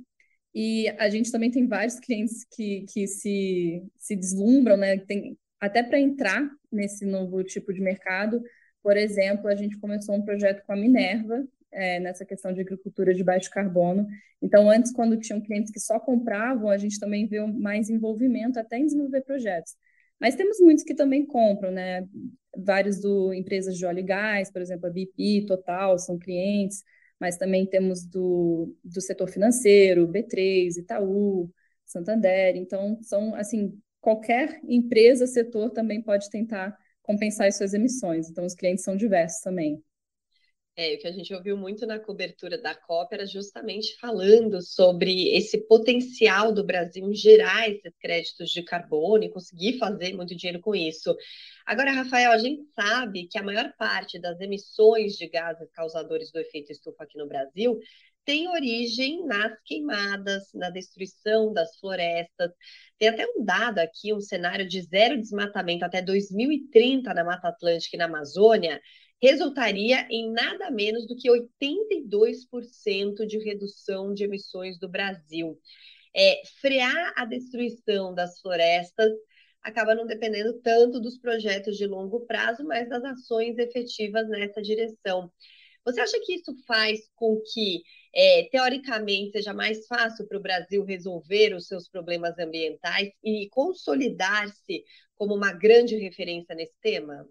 E 0.54 0.88
a 0.90 1.08
gente 1.10 1.32
também 1.32 1.50
tem 1.50 1.66
vários 1.66 1.98
clientes 1.98 2.44
que, 2.52 2.86
que 2.92 3.08
se, 3.08 3.82
se 3.98 4.14
deslumbram, 4.14 4.76
né? 4.76 4.96
Tem, 4.98 5.36
até 5.60 5.82
para 5.82 5.98
entrar 5.98 6.48
nesse 6.70 7.04
novo 7.04 7.42
tipo 7.42 7.72
de 7.72 7.80
mercado. 7.80 8.40
Por 8.80 8.96
exemplo, 8.96 9.48
a 9.48 9.56
gente 9.56 9.76
começou 9.78 10.14
um 10.14 10.22
projeto 10.22 10.64
com 10.64 10.72
a 10.72 10.76
Minerva, 10.76 11.44
é, 11.72 11.98
nessa 11.98 12.24
questão 12.24 12.52
de 12.52 12.60
agricultura 12.60 13.12
de 13.12 13.24
baixo 13.24 13.50
carbono. 13.50 14.06
Então, 14.40 14.70
antes, 14.70 14.92
quando 14.92 15.18
tinham 15.18 15.40
clientes 15.40 15.72
que 15.72 15.80
só 15.80 15.98
compravam, 15.98 16.70
a 16.70 16.78
gente 16.78 17.00
também 17.00 17.26
viu 17.26 17.48
mais 17.48 17.90
envolvimento 17.90 18.58
até 18.58 18.78
em 18.78 18.86
desenvolver 18.86 19.22
projetos. 19.22 19.74
Mas 20.20 20.34
temos 20.36 20.60
muitos 20.60 20.84
que 20.84 20.94
também 20.94 21.24
compram, 21.26 21.70
né? 21.70 22.06
Vários 22.56 23.00
do 23.00 23.32
empresas 23.32 23.76
de 23.76 23.86
óleo 23.86 24.00
e 24.00 24.02
gás, 24.02 24.50
por 24.50 24.60
exemplo, 24.60 24.86
a 24.86 24.90
BP, 24.90 25.44
Total, 25.46 25.98
são 25.98 26.18
clientes, 26.18 26.82
mas 27.18 27.36
também 27.36 27.66
temos 27.66 28.04
do, 28.04 28.74
do 28.84 29.00
setor 29.00 29.28
financeiro, 29.28 30.06
B3, 30.06 30.76
Itaú, 30.76 31.50
Santander. 31.84 32.56
Então, 32.56 32.98
são, 33.02 33.34
assim, 33.34 33.78
qualquer 34.00 34.60
empresa, 34.64 35.26
setor 35.26 35.70
também 35.70 36.02
pode 36.02 36.28
tentar 36.30 36.76
compensar 37.02 37.46
as 37.48 37.56
suas 37.56 37.72
emissões. 37.74 38.28
Então, 38.30 38.44
os 38.44 38.54
clientes 38.54 38.84
são 38.84 38.96
diversos 38.96 39.40
também. 39.42 39.82
É, 40.82 40.94
o 40.94 40.98
que 40.98 41.06
a 41.06 41.12
gente 41.12 41.34
ouviu 41.34 41.58
muito 41.58 41.86
na 41.86 42.00
cobertura 42.00 42.56
da 42.56 42.74
COP 42.74 43.12
era 43.12 43.26
justamente 43.26 43.98
falando 43.98 44.62
sobre 44.62 45.28
esse 45.36 45.58
potencial 45.66 46.52
do 46.52 46.64
Brasil 46.64 47.06
em 47.06 47.14
gerar 47.14 47.68
esses 47.68 47.92
créditos 47.98 48.48
de 48.48 48.62
carbono 48.62 49.22
e 49.22 49.28
conseguir 49.28 49.76
fazer 49.76 50.14
muito 50.14 50.34
dinheiro 50.34 50.58
com 50.58 50.74
isso. 50.74 51.14
Agora, 51.66 51.92
Rafael, 51.92 52.32
a 52.32 52.38
gente 52.38 52.62
sabe 52.74 53.28
que 53.28 53.38
a 53.38 53.42
maior 53.42 53.70
parte 53.76 54.18
das 54.18 54.40
emissões 54.40 55.18
de 55.18 55.28
gases 55.28 55.70
causadores 55.70 56.32
do 56.32 56.40
efeito 56.40 56.72
estufa 56.72 57.04
aqui 57.04 57.18
no 57.18 57.28
Brasil 57.28 57.78
tem 58.24 58.48
origem 58.48 59.26
nas 59.26 59.52
queimadas, 59.66 60.44
na 60.54 60.70
destruição 60.70 61.52
das 61.52 61.76
florestas. 61.78 62.52
Tem 62.98 63.08
até 63.08 63.26
um 63.26 63.44
dado 63.44 63.80
aqui, 63.80 64.14
um 64.14 64.20
cenário 64.20 64.66
de 64.66 64.80
zero 64.80 65.20
desmatamento 65.20 65.84
até 65.84 66.00
2030 66.00 67.12
na 67.12 67.22
Mata 67.22 67.48
Atlântica 67.48 67.96
e 67.96 67.98
na 67.98 68.06
Amazônia, 68.06 68.80
resultaria 69.22 70.06
em 70.10 70.30
nada 70.30 70.70
menos 70.70 71.06
do 71.06 71.16
que 71.16 71.30
82% 71.30 73.26
de 73.26 73.38
redução 73.38 74.14
de 74.14 74.24
emissões 74.24 74.78
do 74.78 74.88
Brasil. 74.88 75.58
É, 76.14 76.42
frear 76.60 77.12
a 77.16 77.24
destruição 77.24 78.14
das 78.14 78.40
florestas 78.40 79.12
acaba 79.62 79.94
não 79.94 80.06
dependendo 80.06 80.60
tanto 80.60 81.00
dos 81.00 81.18
projetos 81.18 81.76
de 81.76 81.86
longo 81.86 82.20
prazo, 82.26 82.64
mas 82.64 82.88
das 82.88 83.04
ações 83.04 83.58
efetivas 83.58 84.28
nessa 84.28 84.62
direção. 84.62 85.30
Você 85.84 86.00
acha 86.00 86.18
que 86.20 86.34
isso 86.34 86.54
faz 86.66 87.08
com 87.14 87.40
que, 87.52 87.82
é, 88.14 88.44
teoricamente, 88.50 89.32
seja 89.32 89.54
mais 89.54 89.86
fácil 89.86 90.26
para 90.26 90.38
o 90.38 90.42
Brasil 90.42 90.84
resolver 90.84 91.54
os 91.54 91.66
seus 91.66 91.88
problemas 91.88 92.38
ambientais 92.38 93.10
e 93.22 93.48
consolidar-se 93.50 94.84
como 95.14 95.34
uma 95.34 95.52
grande 95.52 95.96
referência 95.96 96.54
nesse 96.54 96.74
tema? 96.82 97.26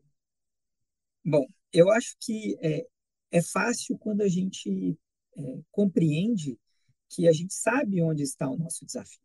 Bom, 1.24 1.46
eu 1.72 1.90
acho 1.92 2.16
que 2.20 2.58
é, 2.62 2.86
é 3.32 3.42
fácil 3.42 3.98
quando 3.98 4.22
a 4.22 4.28
gente 4.28 4.98
é, 5.38 5.60
compreende 5.72 6.58
que 7.10 7.28
a 7.28 7.32
gente 7.32 7.54
sabe 7.54 8.02
onde 8.02 8.24
está 8.24 8.50
o 8.50 8.58
nosso 8.58 8.86
desafio. 8.86 9.22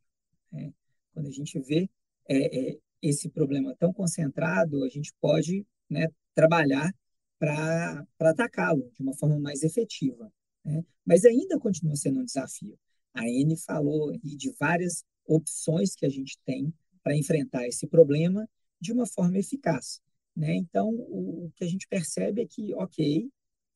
Né? 0.53 0.73
Quando 1.13 1.29
a 1.29 1.33
gente 1.33 1.59
vê 1.61 1.89
é, 2.29 2.71
é 2.71 2.79
esse 3.03 3.29
problema 3.29 3.77
tão 3.79 3.93
concentrado, 3.93 4.83
a 4.83 4.89
gente 4.89 5.13
pode 5.21 5.67
né, 5.91 6.09
trabalhar 6.35 6.91
para 7.39 8.07
atacá-lo 8.21 8.91
de 8.95 9.03
uma 9.03 9.15
forma 9.15 9.39
mais 9.39 9.63
efetiva. 9.63 10.33
Né? 10.65 10.83
Mas 11.05 11.25
ainda 11.25 11.59
continua 11.59 11.97
sendo 11.97 12.21
um 12.21 12.25
desafio. 12.25 12.79
A 13.13 13.23
Anne 13.23 13.57
falou 13.57 14.17
de 14.19 14.51
várias 14.59 15.05
opções 15.27 15.95
que 15.95 16.07
a 16.07 16.09
gente 16.09 16.39
tem 16.45 16.73
para 17.03 17.17
enfrentar 17.17 17.67
esse 17.67 17.87
problema 17.87 18.49
de 18.81 18.93
uma 18.93 19.07
forma 19.07 19.39
eficaz. 19.39 20.01
Né? 20.37 20.55
Então, 20.57 20.89
o, 20.89 21.47
o, 21.47 21.51
que 21.55 21.65
a 21.65 21.69
gente 21.69 21.87
percebe 21.87 22.43
é 22.43 22.47
que, 22.47 22.75
ok, 22.75 23.31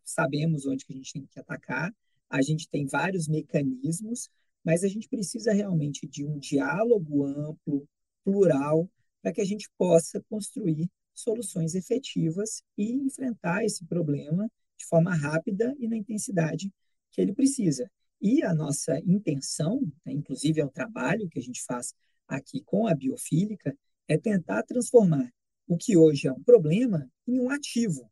sabemos 0.05 0.67
onde 0.67 0.85
que 0.85 0.93
a 0.93 0.97
gente 0.97 1.13
tem 1.13 1.27
que 1.27 1.39
atacar, 1.39 1.95
a 2.29 2.43
gente 2.43 2.69
tem 2.69 2.87
vários 2.87 3.29
mecanismos, 3.29 4.29
mas 4.65 4.83
a 4.83 4.89
gente 4.89 5.09
precisa 5.09 5.53
realmente 5.53 6.07
de 6.07 6.25
um 6.25 6.39
diálogo 6.39 7.25
amplo, 7.25 7.89
plural, 8.25 8.91
para 9.23 9.33
que 9.33 9.41
a 9.41 9.45
gente 9.45 9.71
possa 9.79 10.23
construir 10.29 10.91
soluções 11.15 11.75
efetivas 11.75 12.63
e 12.77 12.93
enfrentar 12.93 13.65
esse 13.65 13.85
problema 13.85 14.51
de 14.77 14.85
forma 14.87 15.15
rápida 15.15 15.75
e 15.79 15.89
na 15.89 15.97
intensidade 15.97 16.73
que 17.11 17.21
ele 17.21 17.33
precisa. 17.33 17.91
E 18.21 18.43
a 18.43 18.55
nossa 18.55 18.99
intenção, 19.01 19.81
né, 20.05 20.13
inclusive 20.13 20.61
é 20.61 20.65
o 20.65 20.71
trabalho 20.71 21.29
que 21.29 21.39
a 21.39 21.43
gente 21.43 21.63
faz 21.65 21.95
aqui 22.27 22.63
com 22.63 22.87
a 22.87 22.95
biofílica, 22.95 23.77
é 24.07 24.19
tentar 24.19 24.63
transformar 24.65 25.33
o 25.69 25.77
que 25.77 25.97
hoje 25.97 26.27
é 26.27 26.33
um 26.33 26.43
problema 26.43 27.09
em 27.27 27.39
um 27.39 27.51
ativo. 27.51 28.11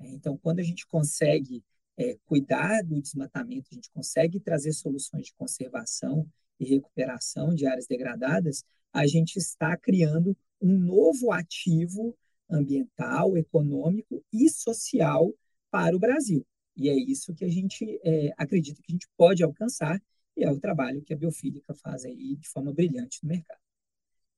É, 0.00 0.08
então, 0.08 0.38
quando 0.38 0.60
a 0.60 0.62
gente 0.62 0.86
consegue 0.86 1.62
é, 1.98 2.16
cuidar 2.24 2.82
do 2.82 3.02
desmatamento, 3.02 3.68
a 3.70 3.74
gente 3.74 3.90
consegue 3.90 4.40
trazer 4.40 4.72
soluções 4.72 5.26
de 5.26 5.34
conservação 5.34 6.26
e 6.58 6.64
recuperação 6.64 7.54
de 7.54 7.66
áreas 7.66 7.86
degradadas, 7.86 8.64
a 8.92 9.06
gente 9.06 9.36
está 9.36 9.76
criando 9.76 10.36
um 10.60 10.78
novo 10.78 11.32
ativo 11.32 12.16
ambiental, 12.48 13.36
econômico 13.36 14.24
e 14.32 14.48
social 14.48 15.34
para 15.70 15.96
o 15.96 15.98
Brasil. 15.98 16.46
E 16.76 16.88
é 16.88 16.94
isso 16.94 17.34
que 17.34 17.44
a 17.44 17.48
gente 17.48 18.00
é, 18.04 18.32
acredita 18.36 18.80
que 18.80 18.92
a 18.92 18.94
gente 18.94 19.08
pode 19.16 19.42
alcançar, 19.42 20.00
e 20.36 20.44
é 20.44 20.50
o 20.50 20.60
trabalho 20.60 21.02
que 21.02 21.12
a 21.12 21.16
Biofílica 21.16 21.74
faz 21.74 22.04
aí 22.04 22.36
de 22.36 22.48
forma 22.48 22.72
brilhante 22.72 23.18
no 23.22 23.28
mercado. 23.28 23.61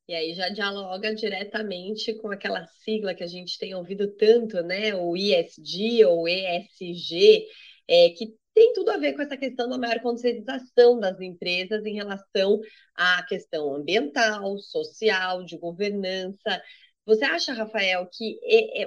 E 0.07 0.15
aí 0.15 0.35
já 0.35 0.51
dialoga 0.51 1.15
diretamente 1.15 2.13
com 2.15 2.29
aquela 2.31 2.67
sigla 2.85 3.15
que 3.15 3.25
a 3.25 3.27
gente 3.27 3.59
tem 3.59 3.75
ouvido 3.75 4.09
tanto, 4.17 4.63
né? 4.63 4.95
O 4.95 5.17
ISD 5.17 6.05
ou 6.05 6.29
ESG, 6.29 7.47
é, 7.89 8.11
que 8.11 8.35
tem 8.55 8.73
tudo 8.75 8.91
a 8.91 8.99
ver 8.99 9.15
com 9.15 9.23
essa 9.23 9.37
questão 9.37 9.69
da 9.69 9.79
maior 9.79 10.01
conscientização 10.01 11.01
das 11.01 11.21
empresas 11.21 11.85
em 11.87 11.95
relação 11.95 12.61
à 12.95 13.23
questão 13.25 13.75
ambiental, 13.75 14.59
social, 14.59 15.43
de 15.43 15.57
governança. 15.59 16.63
Você 17.07 17.25
acha, 17.25 17.53
Rafael, 17.53 18.09
que 18.11 18.39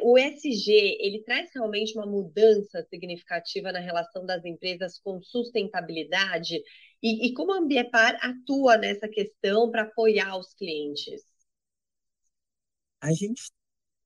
o 0.02 0.18
ESG 0.18 0.98
ele 1.00 1.24
traz 1.24 1.50
realmente 1.54 1.94
uma 1.96 2.06
mudança 2.06 2.84
significativa 2.90 3.72
na 3.72 3.80
relação 3.80 4.26
das 4.26 4.44
empresas 4.46 5.00
com 5.00 5.22
sustentabilidade? 5.22 6.62
E, 7.02 7.28
e 7.28 7.34
como 7.34 7.54
a 7.54 7.60
Ambiepar 7.60 8.18
atua 8.22 8.78
nessa 8.78 9.08
questão 9.08 9.70
para 9.70 9.84
apoiar 9.84 10.38
os 10.38 10.54
clientes? 10.54 11.24
A 13.00 13.14
gente 13.14 13.52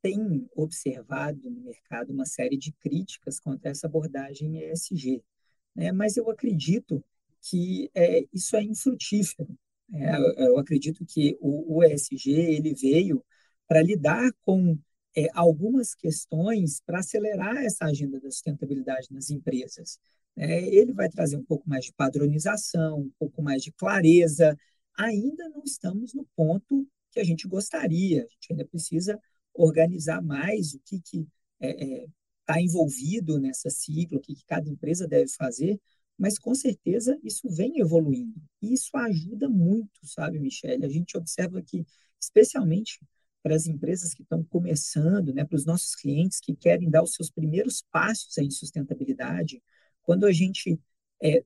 tem 0.01 0.49
observado 0.55 1.49
no 1.49 1.61
mercado 1.61 2.11
uma 2.11 2.25
série 2.25 2.57
de 2.57 2.71
críticas 2.73 3.39
contra 3.39 3.69
essa 3.69 3.87
abordagem 3.87 4.57
ESG, 4.71 5.23
né? 5.75 5.91
mas 5.91 6.17
eu 6.17 6.29
acredito 6.29 7.03
que 7.41 7.89
é, 7.93 8.25
isso 8.33 8.55
é 8.55 8.63
infrutífero. 8.63 9.57
É, 9.93 10.45
eu 10.45 10.57
acredito 10.57 11.05
que 11.05 11.37
o, 11.41 11.77
o 11.77 11.83
ESG 11.83 12.31
ele 12.31 12.73
veio 12.73 13.23
para 13.67 13.81
lidar 13.81 14.31
com 14.41 14.77
é, 15.15 15.27
algumas 15.33 15.93
questões 15.93 16.81
para 16.85 16.99
acelerar 16.99 17.57
essa 17.57 17.85
agenda 17.85 18.19
da 18.19 18.29
sustentabilidade 18.29 19.07
nas 19.11 19.29
empresas. 19.29 19.99
É, 20.35 20.61
ele 20.73 20.93
vai 20.93 21.09
trazer 21.09 21.37
um 21.37 21.43
pouco 21.43 21.69
mais 21.69 21.85
de 21.85 21.93
padronização, 21.93 23.01
um 23.01 23.11
pouco 23.19 23.41
mais 23.41 23.63
de 23.63 23.71
clareza. 23.71 24.57
Ainda 24.97 25.49
não 25.49 25.63
estamos 25.63 26.13
no 26.13 26.25
ponto 26.35 26.87
que 27.11 27.19
a 27.19 27.23
gente 27.23 27.47
gostaria, 27.47 28.23
a 28.23 28.27
gente 28.27 28.47
ainda 28.51 28.65
precisa 28.65 29.19
organizar 29.53 30.21
mais 30.21 30.73
o 30.73 30.79
que 30.79 30.95
está 30.95 31.09
que, 31.09 31.27
é, 31.59 32.03
é, 32.03 32.07
tá 32.45 32.61
envolvido 32.61 33.39
nessa 33.39 33.69
sigla, 33.69 34.17
o 34.17 34.21
que, 34.21 34.33
que 34.33 34.45
cada 34.45 34.69
empresa 34.69 35.07
deve 35.07 35.29
fazer, 35.31 35.79
mas 36.17 36.37
com 36.37 36.53
certeza 36.53 37.17
isso 37.23 37.49
vem 37.49 37.79
evoluindo. 37.79 38.41
E 38.61 38.73
isso 38.73 38.95
ajuda 38.95 39.49
muito, 39.49 40.05
sabe, 40.05 40.39
Michele? 40.39 40.85
A 40.85 40.89
gente 40.89 41.17
observa 41.17 41.61
que, 41.61 41.85
especialmente 42.19 42.99
para 43.41 43.55
as 43.55 43.65
empresas 43.65 44.13
que 44.13 44.21
estão 44.21 44.43
começando, 44.43 45.33
né, 45.33 45.43
para 45.43 45.55
os 45.55 45.65
nossos 45.65 45.95
clientes 45.95 46.39
que 46.39 46.55
querem 46.55 46.89
dar 46.89 47.01
os 47.01 47.13
seus 47.13 47.31
primeiros 47.31 47.83
passos 47.91 48.37
em 48.37 48.51
sustentabilidade, 48.51 49.61
quando 50.11 50.25
a 50.25 50.31
gente 50.33 50.77
é, 51.23 51.41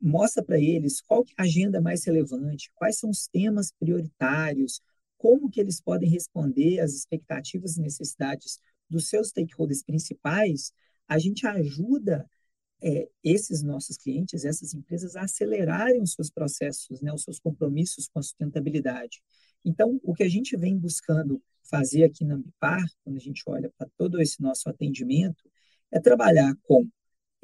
mostra 0.00 0.40
para 0.40 0.56
eles 0.56 1.00
qual 1.00 1.22
é 1.22 1.42
a 1.42 1.42
agenda 1.42 1.80
mais 1.80 2.04
relevante, 2.04 2.70
quais 2.76 2.96
são 2.96 3.10
os 3.10 3.26
temas 3.26 3.72
prioritários, 3.72 4.80
como 5.18 5.50
que 5.50 5.60
eles 5.60 5.80
podem 5.80 6.08
responder 6.08 6.78
às 6.78 6.94
expectativas 6.94 7.76
e 7.76 7.80
necessidades 7.80 8.60
dos 8.88 9.08
seus 9.08 9.30
stakeholders 9.30 9.82
principais, 9.82 10.72
a 11.08 11.18
gente 11.18 11.44
ajuda 11.44 12.24
é, 12.80 13.08
esses 13.24 13.64
nossos 13.64 13.96
clientes, 13.96 14.44
essas 14.44 14.74
empresas, 14.74 15.16
a 15.16 15.22
acelerarem 15.22 16.00
os 16.00 16.12
seus 16.12 16.30
processos, 16.30 17.00
né, 17.00 17.12
os 17.12 17.24
seus 17.24 17.40
compromissos 17.40 18.06
com 18.06 18.20
a 18.20 18.22
sustentabilidade. 18.22 19.20
Então, 19.64 19.98
o 20.04 20.14
que 20.14 20.22
a 20.22 20.28
gente 20.28 20.56
vem 20.56 20.78
buscando 20.78 21.42
fazer 21.64 22.04
aqui 22.04 22.24
na 22.24 22.36
Ambipar, 22.36 22.84
quando 23.02 23.16
a 23.16 23.20
gente 23.20 23.42
olha 23.48 23.72
para 23.76 23.90
todo 23.96 24.22
esse 24.22 24.40
nosso 24.40 24.68
atendimento, 24.68 25.50
é 25.90 25.98
trabalhar 25.98 26.54
com 26.62 26.88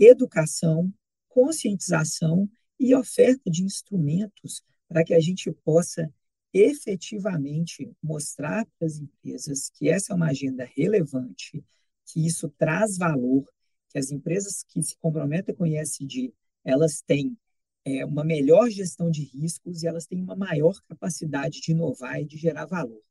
educação, 0.01 0.93
conscientização 1.29 2.49
e 2.79 2.95
oferta 2.95 3.51
de 3.51 3.63
instrumentos 3.63 4.63
para 4.89 5.05
que 5.05 5.15
a 5.15 5.21
gente 5.21 5.53
possa 5.53 6.13
efetivamente 6.53 7.93
mostrar 8.03 8.67
para 8.79 8.87
as 8.87 8.99
empresas 8.99 9.71
que 9.71 9.89
essa 9.89 10.13
é 10.13 10.17
uma 10.17 10.31
agenda 10.31 10.69
relevante, 10.77 11.65
que 12.07 12.27
isso 12.27 12.49
traz 12.59 12.99
valor, 12.99 13.45
que 13.91 13.99
as 13.99 14.11
empresas 14.11 14.65
que 14.67 14.83
se 14.83 14.97
comprometem 14.97 15.55
com 15.55 15.67
ESG, 15.67 16.35
elas 16.65 17.03
têm 17.03 17.37
é, 17.85 18.05
uma 18.05 18.25
melhor 18.25 18.69
gestão 18.69 19.11
de 19.11 19.23
riscos 19.23 19.83
e 19.83 19.87
elas 19.87 20.07
têm 20.07 20.21
uma 20.21 20.35
maior 20.35 20.81
capacidade 20.89 21.61
de 21.61 21.73
inovar 21.73 22.21
e 22.21 22.25
de 22.25 22.37
gerar 22.37 22.67
valor. 22.67 23.03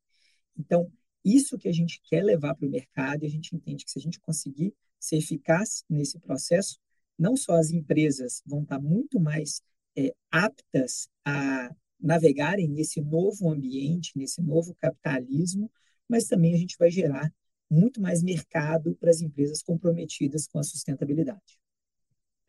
Então, 0.58 0.92
isso 1.24 1.58
que 1.58 1.68
a 1.68 1.72
gente 1.72 2.00
quer 2.02 2.22
levar 2.22 2.54
para 2.54 2.66
o 2.66 2.70
mercado, 2.70 3.22
e 3.22 3.26
a 3.26 3.30
gente 3.30 3.54
entende 3.54 3.84
que 3.84 3.90
se 3.90 3.98
a 3.98 4.02
gente 4.02 4.20
conseguir 4.20 4.74
ser 5.00 5.16
eficaz 5.16 5.82
nesse 5.88 6.18
processo, 6.20 6.78
não 7.18 7.36
só 7.36 7.54
as 7.54 7.70
empresas 7.70 8.42
vão 8.46 8.62
estar 8.62 8.78
muito 8.78 9.18
mais 9.18 9.62
é, 9.96 10.14
aptas 10.30 11.08
a 11.24 11.74
navegarem 12.00 12.68
nesse 12.68 13.00
novo 13.00 13.50
ambiente, 13.50 14.12
nesse 14.16 14.40
novo 14.40 14.74
capitalismo, 14.74 15.70
mas 16.08 16.26
também 16.26 16.54
a 16.54 16.58
gente 16.58 16.76
vai 16.78 16.90
gerar 16.90 17.32
muito 17.70 18.00
mais 18.00 18.22
mercado 18.22 18.96
para 18.96 19.10
as 19.10 19.20
empresas 19.20 19.62
comprometidas 19.62 20.46
com 20.46 20.58
a 20.58 20.62
sustentabilidade. 20.62 21.59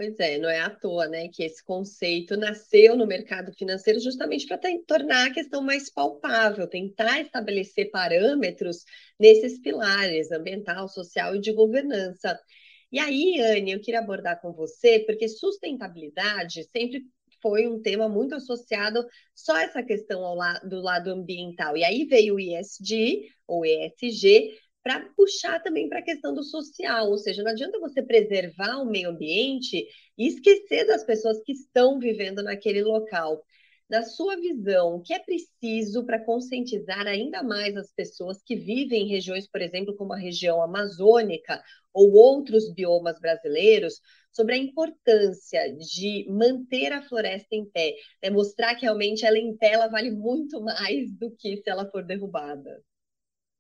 Pois 0.02 0.20
é, 0.20 0.40
não 0.40 0.50
é 0.50 0.60
à 0.60 0.68
toa, 0.68 1.08
né, 1.08 1.28
que 1.28 1.44
esse 1.44 1.64
conceito 1.64 2.36
nasceu 2.36 2.98
no 2.98 3.06
mercado 3.06 3.54
financeiro 3.54 4.00
justamente 4.00 4.48
para 4.48 4.60
tornar 4.88 5.28
a 5.28 5.32
questão 5.32 5.62
mais 5.62 5.92
palpável, 5.92 6.68
tentar 6.68 7.22
estabelecer 7.22 7.92
parâmetros 7.92 8.84
nesses 9.20 9.60
pilares 9.60 10.32
ambiental, 10.32 10.88
social 10.88 11.36
e 11.36 11.40
de 11.40 11.54
governança. 11.54 12.36
E 12.92 12.98
aí, 12.98 13.40
Anne, 13.42 13.74
eu 13.74 13.80
queria 13.80 14.00
abordar 14.00 14.42
com 14.42 14.52
você, 14.52 15.02
porque 15.06 15.28
sustentabilidade 15.28 16.64
sempre 16.76 17.04
foi 17.40 17.68
um 17.68 17.80
tema 17.80 18.10
muito 18.10 18.34
associado 18.34 19.06
só 19.36 19.56
essa 19.56 19.84
questão 19.84 20.34
la 20.34 20.58
do 20.62 20.82
lado 20.82 21.12
ambiental. 21.12 21.78
E 21.78 21.84
aí 21.84 22.06
veio 22.06 22.38
o 22.38 22.40
ISD, 22.40 23.30
ou 23.46 23.64
ESG, 23.64 24.50
para 24.84 25.08
puxar 25.16 25.62
também 25.62 25.88
para 25.88 26.00
a 26.00 26.04
questão 26.04 26.34
do 26.34 26.44
social, 26.44 27.10
ou 27.10 27.18
seja, 27.18 27.44
não 27.44 27.52
adianta 27.52 27.80
você 27.80 28.02
preservar 28.02 28.78
o 28.82 28.90
meio 28.90 29.10
ambiente 29.10 29.88
e 30.18 30.28
esquecer 30.28 30.86
das 30.86 31.04
pessoas 31.04 31.42
que 31.44 31.52
estão 31.52 32.00
vivendo 32.00 32.42
naquele 32.42 32.82
local. 32.84 33.44
Na 33.92 34.04
sua 34.04 34.38
visão, 34.38 34.96
o 34.96 35.02
que 35.02 35.14
é 35.14 35.20
preciso 35.20 36.06
para 36.06 36.24
conscientizar 36.24 37.06
ainda 37.08 37.44
mais 37.44 37.76
as 37.76 37.92
pessoas 37.92 38.42
que 38.42 38.56
vivem 38.56 39.04
em 39.04 39.10
regiões, 39.10 39.50
por 39.50 39.62
exemplo, 39.62 39.96
como 39.98 40.14
a 40.14 40.18
região 40.18 40.64
amazônica 40.64 41.62
ou 41.94 42.14
outros 42.14 42.74
biomas 42.74 43.20
brasileiros, 43.20 44.00
sobre 44.32 44.56
a 44.56 44.58
importância 44.58 45.76
de 45.76 46.26
manter 46.30 46.94
a 46.94 47.04
floresta 47.04 47.54
em 47.54 47.66
pé, 47.66 47.94
né? 48.24 48.30
mostrar 48.30 48.76
que 48.76 48.84
realmente 48.84 49.26
ela 49.26 49.38
em 49.38 49.56
pé 49.58 49.74
ela 49.74 49.88
vale 49.88 50.10
muito 50.10 50.62
mais 50.62 51.12
do 51.18 51.30
que 51.32 51.58
se 51.58 51.70
ela 51.70 51.86
for 51.92 52.04
derrubada? 52.04 52.82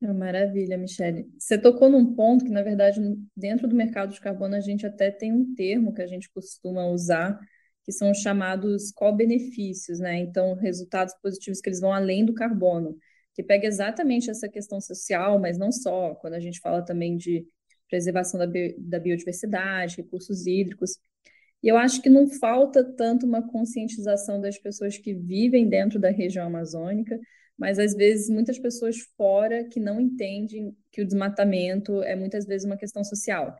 É 0.03 0.11
maravilha, 0.11 0.77
Michele. 0.77 1.29
Você 1.37 1.59
tocou 1.59 1.87
num 1.87 2.15
ponto 2.15 2.43
que, 2.43 2.51
na 2.51 2.63
verdade, 2.63 2.99
dentro 3.37 3.67
do 3.67 3.75
mercado 3.75 4.11
de 4.11 4.19
carbono, 4.19 4.55
a 4.55 4.59
gente 4.59 4.83
até 4.83 5.11
tem 5.11 5.31
um 5.31 5.53
termo 5.53 5.93
que 5.93 6.01
a 6.01 6.07
gente 6.07 6.27
costuma 6.31 6.87
usar, 6.87 7.39
que 7.83 7.91
são 7.91 8.11
chamados 8.11 8.91
co-benefícios, 8.91 9.99
né? 9.99 10.17
Então, 10.17 10.55
resultados 10.55 11.13
positivos 11.21 11.61
que 11.61 11.69
eles 11.69 11.79
vão 11.79 11.93
além 11.93 12.25
do 12.25 12.33
carbono, 12.33 12.97
que 13.35 13.43
pega 13.43 13.67
exatamente 13.67 14.29
essa 14.29 14.49
questão 14.49 14.81
social, 14.81 15.37
mas 15.39 15.57
não 15.59 15.71
só, 15.71 16.15
quando 16.15 16.33
a 16.33 16.39
gente 16.39 16.59
fala 16.59 16.83
também 16.83 17.15
de 17.15 17.45
preservação 17.87 18.39
da, 18.39 18.47
bi 18.47 18.75
da 18.79 18.99
biodiversidade, 18.99 19.97
recursos 19.97 20.47
hídricos. 20.47 20.97
E 21.61 21.67
eu 21.67 21.77
acho 21.77 22.01
que 22.01 22.09
não 22.09 22.27
falta 22.27 22.83
tanto 22.83 23.25
uma 23.25 23.47
conscientização 23.47 24.41
das 24.41 24.57
pessoas 24.57 24.97
que 24.97 25.13
vivem 25.13 25.69
dentro 25.69 25.99
da 25.99 26.09
região 26.09 26.47
amazônica, 26.47 27.19
mas 27.61 27.77
às 27.77 27.93
vezes 27.93 28.27
muitas 28.27 28.57
pessoas 28.57 28.97
fora 29.15 29.63
que 29.65 29.79
não 29.79 30.01
entendem 30.01 30.75
que 30.91 30.99
o 30.99 31.05
desmatamento 31.05 32.01
é 32.01 32.15
muitas 32.15 32.43
vezes 32.43 32.65
uma 32.65 32.75
questão 32.75 33.03
social. 33.03 33.55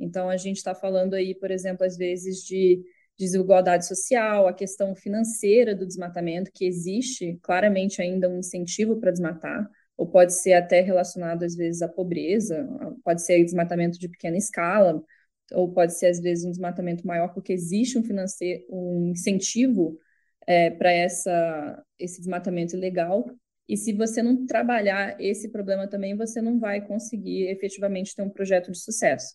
Então 0.00 0.30
a 0.30 0.38
gente 0.38 0.56
está 0.56 0.74
falando 0.74 1.12
aí, 1.12 1.34
por 1.34 1.50
exemplo, 1.50 1.84
às 1.84 1.98
vezes 1.98 2.42
de 2.42 2.82
desigualdade 3.18 3.86
social, 3.86 4.48
a 4.48 4.54
questão 4.54 4.94
financeira 4.94 5.74
do 5.74 5.86
desmatamento, 5.86 6.50
que 6.50 6.64
existe 6.64 7.38
claramente 7.42 8.00
ainda 8.00 8.26
um 8.26 8.38
incentivo 8.38 8.96
para 8.96 9.10
desmatar, 9.10 9.68
ou 9.98 10.08
pode 10.08 10.32
ser 10.32 10.54
até 10.54 10.80
relacionado 10.80 11.42
às 11.42 11.54
vezes 11.54 11.82
à 11.82 11.88
pobreza, 11.88 12.66
pode 13.04 13.20
ser 13.20 13.44
desmatamento 13.44 13.98
de 13.98 14.08
pequena 14.08 14.38
escala, 14.38 15.04
ou 15.52 15.70
pode 15.74 15.92
ser 15.98 16.06
às 16.06 16.20
vezes 16.20 16.46
um 16.46 16.50
desmatamento 16.50 17.06
maior 17.06 17.34
porque 17.34 17.52
existe 17.52 17.98
um 17.98 18.02
financeiro, 18.02 18.64
um 18.70 19.10
incentivo 19.10 19.98
é, 20.46 20.70
para 20.70 20.92
esse 20.94 22.18
desmatamento 22.18 22.76
ilegal. 22.76 23.28
E 23.68 23.76
se 23.76 23.92
você 23.92 24.22
não 24.22 24.46
trabalhar 24.46 25.20
esse 25.20 25.50
problema 25.50 25.88
também, 25.88 26.16
você 26.16 26.40
não 26.40 26.58
vai 26.58 26.80
conseguir 26.86 27.48
efetivamente 27.48 28.14
ter 28.14 28.22
um 28.22 28.30
projeto 28.30 28.70
de 28.70 28.78
sucesso. 28.78 29.34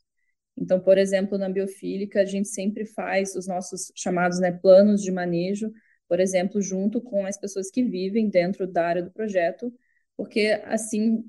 Então, 0.58 0.80
por 0.80 0.98
exemplo, 0.98 1.38
na 1.38 1.50
biofílica, 1.50 2.22
a 2.22 2.26
gente 2.26 2.48
sempre 2.48 2.86
faz 2.86 3.36
os 3.36 3.48
nossos 3.48 3.92
chamados 3.96 4.40
né, 4.40 4.52
planos 4.52 5.02
de 5.02 5.12
manejo, 5.12 5.72
por 6.08 6.20
exemplo, 6.20 6.62
junto 6.62 7.02
com 7.02 7.26
as 7.26 7.38
pessoas 7.38 7.70
que 7.70 7.84
vivem 7.84 8.30
dentro 8.30 8.68
da 8.68 8.86
área 8.86 9.04
do 9.04 9.12
projeto, 9.12 9.74
porque 10.16 10.62
assim 10.66 11.24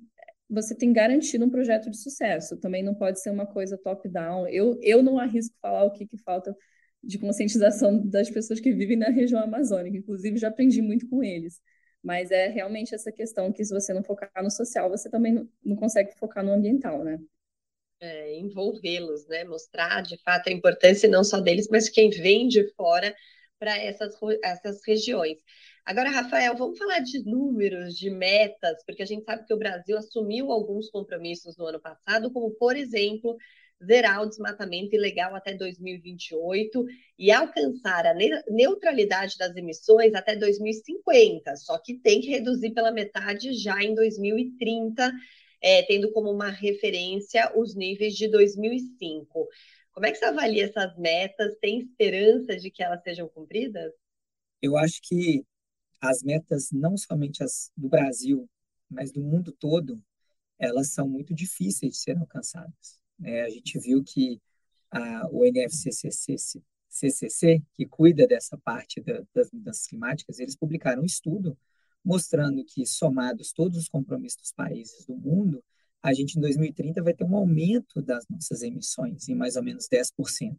você 0.50 0.74
tem 0.74 0.92
garantido 0.92 1.46
um 1.46 1.50
projeto 1.50 1.90
de 1.90 1.96
sucesso. 1.96 2.58
Também 2.58 2.82
não 2.82 2.94
pode 2.94 3.20
ser 3.22 3.30
uma 3.30 3.46
coisa 3.46 3.78
top-down. 3.78 4.46
Eu, 4.48 4.78
eu 4.82 5.02
não 5.02 5.18
arrisco 5.18 5.56
falar 5.62 5.84
o 5.84 5.92
que, 5.92 6.06
que 6.06 6.18
falta 6.18 6.54
de 7.02 7.18
conscientização 7.18 8.06
das 8.06 8.30
pessoas 8.30 8.60
que 8.60 8.72
vivem 8.72 8.96
na 8.96 9.10
região 9.10 9.40
amazônica. 9.40 9.96
Inclusive, 9.96 10.38
já 10.38 10.48
aprendi 10.48 10.80
muito 10.80 11.08
com 11.08 11.22
eles. 11.22 11.60
Mas 12.02 12.30
é 12.30 12.48
realmente 12.48 12.94
essa 12.94 13.12
questão 13.12 13.52
que, 13.52 13.64
se 13.64 13.72
você 13.72 13.92
não 13.92 14.02
focar 14.02 14.30
no 14.42 14.50
social, 14.50 14.90
você 14.90 15.10
também 15.10 15.48
não, 15.64 15.76
consegue 15.76 16.12
focar 16.18 16.44
no 16.44 16.52
ambiental, 16.52 17.04
né? 17.04 17.18
É, 18.00 18.38
envolvê-los, 18.38 19.26
né? 19.28 19.44
Mostrar 19.44 20.02
de 20.02 20.20
fato 20.22 20.48
a 20.48 20.52
importância 20.52 21.08
não 21.08 21.22
só 21.22 21.40
deles, 21.40 21.68
mas 21.70 21.88
quem 21.88 22.10
vem 22.10 22.48
de 22.48 22.68
fora 22.74 23.14
para 23.58 23.76
essas, 23.78 24.16
essas 24.42 24.80
regiões. 24.86 25.38
Agora, 25.84 26.10
Rafael, 26.10 26.56
vamos 26.56 26.78
falar 26.78 27.00
de 27.00 27.24
números, 27.24 27.96
de 27.96 28.10
metas, 28.10 28.84
porque 28.84 29.02
a 29.02 29.06
gente 29.06 29.24
sabe 29.24 29.44
que 29.46 29.54
o 29.54 29.58
Brasil 29.58 29.96
assumiu 29.96 30.50
alguns 30.50 30.88
compromissos 30.90 31.56
no 31.56 31.66
ano 31.66 31.80
passado, 31.80 32.32
como, 32.32 32.52
por 32.52 32.76
exemplo, 32.76 33.36
zerar 33.84 34.22
o 34.22 34.28
desmatamento 34.28 34.94
ilegal 34.94 35.34
até 35.34 35.54
2028 35.54 36.84
e 37.18 37.30
alcançar 37.30 38.06
a 38.06 38.14
neutralidade 38.48 39.36
das 39.36 39.54
emissões 39.56 40.14
até 40.14 40.36
2050. 40.36 41.56
Só 41.56 41.78
que 41.78 41.94
tem 41.94 42.20
que 42.20 42.28
reduzir 42.28 42.70
pela 42.70 42.92
metade 42.92 43.52
já 43.52 43.82
em 43.82 43.94
2030, 43.94 45.12
é, 45.60 45.82
tendo 45.82 46.12
como 46.12 46.30
uma 46.30 46.50
referência 46.50 47.52
os 47.56 47.74
níveis 47.74 48.14
de 48.14 48.28
2005. 48.28 49.48
Como 49.92 50.06
é 50.06 50.12
que 50.12 50.18
você 50.18 50.24
avalia 50.24 50.64
essas 50.64 50.96
metas? 50.96 51.56
Tem 51.60 51.78
esperança 51.78 52.56
de 52.56 52.70
que 52.70 52.82
elas 52.82 53.02
sejam 53.02 53.28
cumpridas? 53.28 53.92
Eu 54.60 54.76
acho 54.76 55.00
que 55.02 55.44
as 56.00 56.22
metas, 56.22 56.70
não 56.72 56.96
somente 56.96 57.44
as 57.44 57.70
do 57.76 57.88
Brasil, 57.88 58.48
mas 58.88 59.12
do 59.12 59.20
mundo 59.20 59.52
todo, 59.52 60.02
elas 60.58 60.92
são 60.92 61.08
muito 61.08 61.34
difíceis 61.34 61.92
de 61.92 61.98
serem 61.98 62.20
alcançadas. 62.20 63.01
Né? 63.18 63.42
A 63.42 63.50
gente 63.50 63.78
viu 63.78 64.02
que 64.02 64.40
a, 64.90 65.28
o 65.30 65.44
NFCCC, 65.44 66.36
CCC, 66.88 67.62
que 67.74 67.86
cuida 67.86 68.26
dessa 68.26 68.58
parte 68.58 69.00
da, 69.00 69.22
das 69.34 69.50
mudanças 69.50 69.86
climáticas, 69.86 70.38
eles 70.38 70.56
publicaram 70.56 71.02
um 71.02 71.06
estudo 71.06 71.56
mostrando 72.04 72.64
que, 72.64 72.84
somados 72.84 73.52
todos 73.52 73.78
os 73.78 73.88
compromissos 73.88 74.40
dos 74.40 74.52
países 74.52 75.06
do 75.06 75.16
mundo, 75.16 75.62
a 76.02 76.12
gente 76.12 76.36
em 76.36 76.40
2030 76.40 77.02
vai 77.02 77.14
ter 77.14 77.24
um 77.24 77.36
aumento 77.36 78.02
das 78.02 78.26
nossas 78.28 78.62
emissões 78.62 79.28
em 79.28 79.34
mais 79.34 79.56
ou 79.56 79.62
menos 79.62 79.88
10%. 79.88 80.56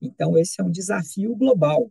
Então, 0.00 0.36
esse 0.36 0.60
é 0.60 0.64
um 0.64 0.70
desafio 0.70 1.34
global. 1.36 1.90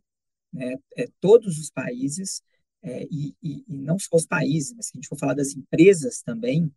Né? 0.51 0.75
É, 0.97 1.07
todos 1.21 1.57
os 1.57 1.69
países, 1.69 2.43
é, 2.83 3.03
e, 3.09 3.33
e, 3.41 3.63
e, 3.67 3.77
não 3.77 3.97
só 3.97 4.17
os 4.17 4.25
países, 4.25 4.73
mas 4.75 4.87
se 4.87 4.91
a 4.93 4.97
gente 4.97 5.07
for 5.07 5.17
falar 5.17 5.33
das 5.33 5.55
empresas 5.55 6.21
também, 6.21 6.69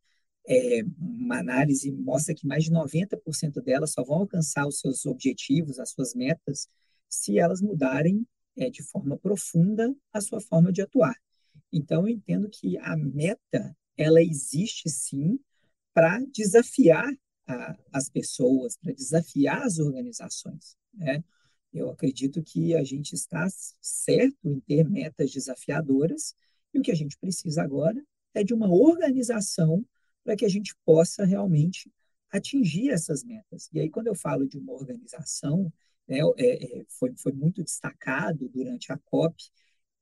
é, 0.46 0.83
uma 0.98 1.38
análise 1.38 1.90
mostra 1.90 2.35
que 2.35 2.46
mais 2.46 2.64
de 2.64 2.70
90% 2.70 3.62
delas 3.62 3.92
só 3.92 4.04
vão 4.04 4.18
alcançar 4.18 4.66
os 4.66 4.78
seus 4.78 5.07
objetivos, 5.07 5.78
as 5.78 5.90
suas 5.90 6.14
metas, 6.14 6.68
se 7.09 7.38
elas 7.38 7.62
mudarem 7.62 8.26
é, 8.57 8.68
de 8.70 8.83
forma 8.83 9.16
profunda 9.16 9.94
a 10.12 10.20
sua 10.20 10.40
forma 10.40 10.72
de 10.72 10.83
atuar. 10.83 11.16
Então, 11.72 12.02
eu 12.02 12.09
entendo 12.09 12.48
que 12.48 12.78
a 12.78 12.96
meta, 12.96 13.76
ela 13.96 14.22
existe 14.22 14.88
sim 14.88 15.38
para 15.92 16.20
desafiar 16.33 17.11
a, 17.46 17.76
as 17.92 18.09
pessoas, 18.09 18.76
para 18.76 18.92
desafiar 18.92 19.62
as 19.62 19.78
organizações. 19.78 20.76
Né? 20.92 21.24
Eu 21.72 21.90
acredito 21.90 22.42
que 22.42 22.74
a 22.74 22.85
gente 22.85 23.14
está 23.14 23.46
certo 23.80 24.48
em 24.48 24.61
ter 24.61 24.88
metas 24.88 25.33
desafiadoras 25.33 26.35
e 26.72 26.78
o 26.78 26.83
que 26.83 26.92
a 26.92 26.94
gente 26.96 27.18
precisa 27.18 27.62
agora 27.62 28.00
é 28.35 28.44
de 28.44 28.52
uma 28.52 28.68
organização 28.68 29.85
para 30.24 30.37
que 30.37 30.44
a 30.44 30.48
gente 30.48 30.74
possa 30.84 31.24
realmente 31.24 31.92
atingir 32.30 32.90
essas 32.90 33.22
metas. 33.22 33.68
E 33.72 33.78
aí, 33.78 33.90
quando 33.90 34.08
eu 34.08 34.14
falo 34.14 34.48
de 34.48 34.58
uma 34.58 34.72
organização, 34.72 35.72
né, 36.08 36.18
é, 36.37 36.80
é, 36.80 36.84
foi, 36.88 37.14
foi 37.16 37.32
muito 37.32 37.62
destacado 37.62 38.48
durante 38.48 38.90
a 38.92 38.98
COP 38.98 39.37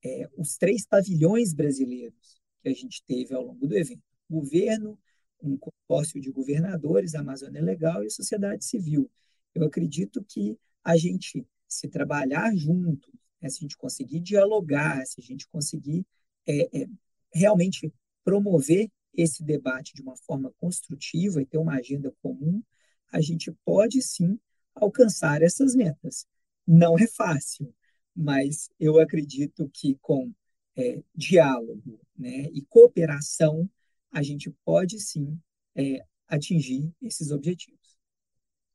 é, 0.04 0.28
os 0.37 0.56
três 0.56 0.85
pavilhões 0.85 1.52
brasileiros 1.52 2.40
que 2.61 2.68
a 2.68 2.74
gente 2.74 3.02
teve 3.06 3.35
ao 3.35 3.44
longo 3.44 3.66
do 3.66 3.76
evento: 3.76 4.02
governo, 4.28 4.98
um 5.40 5.56
consórcio 5.56 6.20
de 6.20 6.30
governadores, 6.30 7.14
Amazônia 7.14 7.62
Legal 7.62 8.02
e 8.02 8.11
sociedade 8.11 8.64
civil. 8.64 9.11
Eu 9.54 9.64
acredito 9.64 10.24
que 10.24 10.58
a 10.82 10.96
gente, 10.96 11.46
se 11.68 11.88
trabalhar 11.88 12.54
junto, 12.56 13.12
né, 13.40 13.48
se 13.48 13.58
a 13.58 13.62
gente 13.62 13.76
conseguir 13.76 14.20
dialogar, 14.20 15.04
se 15.06 15.20
a 15.20 15.24
gente 15.24 15.46
conseguir 15.48 16.04
é, 16.46 16.82
é, 16.82 16.87
realmente 17.32 17.92
promover 18.24 18.90
esse 19.14 19.44
debate 19.44 19.94
de 19.94 20.03
uma 20.03 20.16
forma 20.16 20.53
construtiva 20.59 21.40
e 21.40 21.46
ter 21.46 21.59
uma 21.59 21.75
agenda 21.75 22.12
comum, 22.22 22.62
a 23.11 23.20
gente 23.20 23.53
pode 23.64 24.01
sim 24.01 24.38
alcançar 24.75 25.42
essas 25.42 25.75
metas. 25.75 26.27
Não 26.66 26.98
é 26.98 27.07
fácil, 27.07 27.75
mas 28.14 28.70
eu 28.79 28.98
acredito 28.98 29.68
que 29.72 29.96
com 30.01 30.33
é, 30.77 31.03
diálogo 31.14 32.01
né, 32.16 32.48
e 32.53 32.62
cooperação, 32.62 33.68
a 34.11 34.22
gente 34.22 34.51
pode 34.64 35.01
sim 35.01 35.38
é, 35.75 36.05
atingir 36.29 36.92
esses 37.01 37.31
objetivos. 37.31 37.82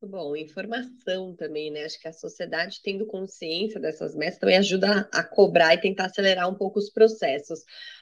Bom, 0.07 0.37
informação 0.37 1.35
também, 1.35 1.69
né? 1.69 1.83
Acho 1.83 1.99
que 1.99 2.07
a 2.07 2.13
sociedade 2.13 2.79
tendo 2.81 3.05
consciência 3.05 3.77
dessas 3.77 4.15
metas 4.15 4.39
também 4.39 4.55
ajuda 4.55 5.09
a 5.11 5.21
cobrar 5.21 5.73
e 5.73 5.81
tentar 5.81 6.05
acelerar 6.05 6.49
um 6.49 6.55
pouco 6.55 6.79
os 6.79 6.89
processos. 6.89 7.59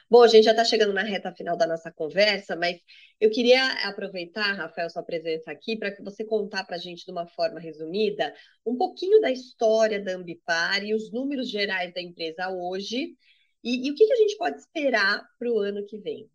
Bom, 0.08 0.22
a 0.22 0.28
gente 0.28 0.44
já 0.44 0.52
está 0.52 0.64
chegando 0.64 0.92
na 0.92 1.02
reta 1.02 1.32
final 1.32 1.56
da 1.56 1.66
nossa 1.66 1.90
conversa, 1.90 2.54
mas 2.54 2.76
eu 3.20 3.28
queria 3.28 3.60
aproveitar, 3.88 4.52
Rafael, 4.52 4.88
sua 4.88 5.02
presença 5.02 5.50
aqui, 5.50 5.76
para 5.76 5.90
que 5.90 6.00
você 6.00 6.24
contar 6.24 6.62
para 6.62 6.76
a 6.76 6.78
gente 6.78 7.04
de 7.04 7.10
uma 7.10 7.26
forma 7.26 7.58
resumida 7.58 8.32
um 8.64 8.76
pouquinho 8.76 9.20
da 9.20 9.32
história 9.32 10.00
da 10.00 10.14
Ambipar 10.14 10.84
e 10.84 10.94
os 10.94 11.10
números 11.10 11.50
gerais 11.50 11.92
da 11.92 12.00
empresa 12.00 12.48
hoje 12.50 13.16
e, 13.64 13.88
e 13.88 13.90
o 13.90 13.96
que, 13.96 14.06
que 14.06 14.12
a 14.12 14.16
gente 14.16 14.36
pode 14.36 14.58
esperar 14.58 15.26
para 15.40 15.50
o 15.50 15.58
ano 15.58 15.84
que 15.84 15.98
vem. 15.98 16.30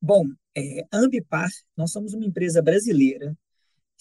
Bom, 0.00 0.22
é, 0.56 0.86
Ambipar, 0.92 1.50
nós 1.76 1.90
somos 1.90 2.14
uma 2.14 2.24
empresa 2.24 2.62
brasileira 2.62 3.36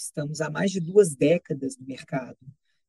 Estamos 0.02 0.42
há 0.42 0.50
mais 0.50 0.72
de 0.72 0.80
duas 0.80 1.16
décadas 1.16 1.78
no 1.78 1.86
mercado. 1.86 2.40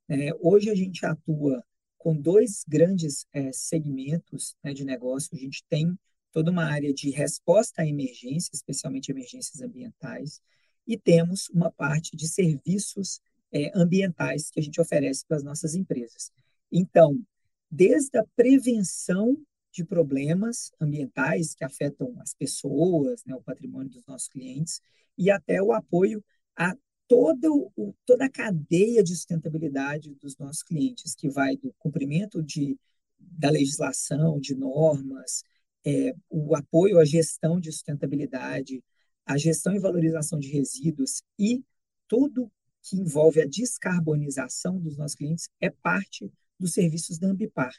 É, 0.09 0.31
hoje 0.41 0.71
a 0.71 0.75
gente 0.75 1.05
atua 1.05 1.63
com 1.99 2.17
dois 2.17 2.65
grandes 2.67 3.27
é, 3.33 3.53
segmentos 3.53 4.57
né, 4.65 4.73
de 4.73 4.83
negócio. 4.83 5.31
A 5.33 5.39
gente 5.39 5.63
tem 5.69 5.97
toda 6.33 6.51
uma 6.51 6.65
área 6.65 6.93
de 6.93 7.11
resposta 7.11 7.83
a 7.83 7.87
emergências, 7.87 8.55
especialmente 8.55 9.11
emergências 9.11 9.61
ambientais, 9.61 10.41
e 10.87 10.99
temos 10.99 11.49
uma 11.51 11.71
parte 11.71 12.17
de 12.17 12.27
serviços 12.27 13.21
é, 13.53 13.71
ambientais 13.75 14.51
que 14.51 14.59
a 14.59 14.63
gente 14.63 14.81
oferece 14.81 15.25
para 15.27 15.37
as 15.37 15.45
nossas 15.45 15.75
empresas. 15.75 16.33
Então, 16.73 17.21
desde 17.71 18.19
a 18.19 18.25
prevenção 18.35 19.37
de 19.71 19.85
problemas 19.85 20.73
ambientais 20.81 21.55
que 21.55 21.65
afetam 21.65 22.19
as 22.21 22.35
pessoas, 22.35 23.23
né, 23.27 23.35
o 23.35 23.43
patrimônio 23.43 23.91
dos 23.91 24.07
nossos 24.07 24.29
clientes, 24.29 24.81
e 25.17 25.31
até 25.31 25.63
o 25.63 25.73
apoio 25.73 26.25
a 26.57 26.75
toda, 27.13 27.53
o, 27.53 27.95
toda 28.07 28.25
a 28.25 28.31
cadeia 28.31 29.03
de 29.03 29.15
sustentabilidade 29.15 30.15
dos 30.15 30.39
nossos 30.39 30.63
clientes, 30.63 31.15
que 31.15 31.29
vai 31.29 31.59
do 31.59 31.71
cumprimento 31.79 32.43
de, 32.43 32.79
da 33.19 33.51
legislação, 33.51 34.41
de 34.41 34.55
normas, 34.55 35.45
é, 35.85 36.15
o 36.31 36.57
apoio 36.57 36.99
à 36.99 37.05
gestão 37.05 37.61
de 37.61 37.71
sustentabilidade, 37.71 38.83
a 39.27 39.37
gestão 39.37 39.75
e 39.75 39.79
valorização 39.79 40.39
de 40.39 40.49
resíduos 40.49 41.23
e 41.39 41.63
tudo 42.09 42.51
que 42.83 42.97
envolve 42.97 43.43
a 43.43 43.47
descarbonização 43.47 44.79
dos 44.81 44.97
nossos 44.97 45.15
clientes 45.15 45.51
é 45.61 45.69
parte 45.69 46.33
dos 46.59 46.73
serviços 46.73 47.19
da 47.19 47.29
Ambipar. 47.29 47.75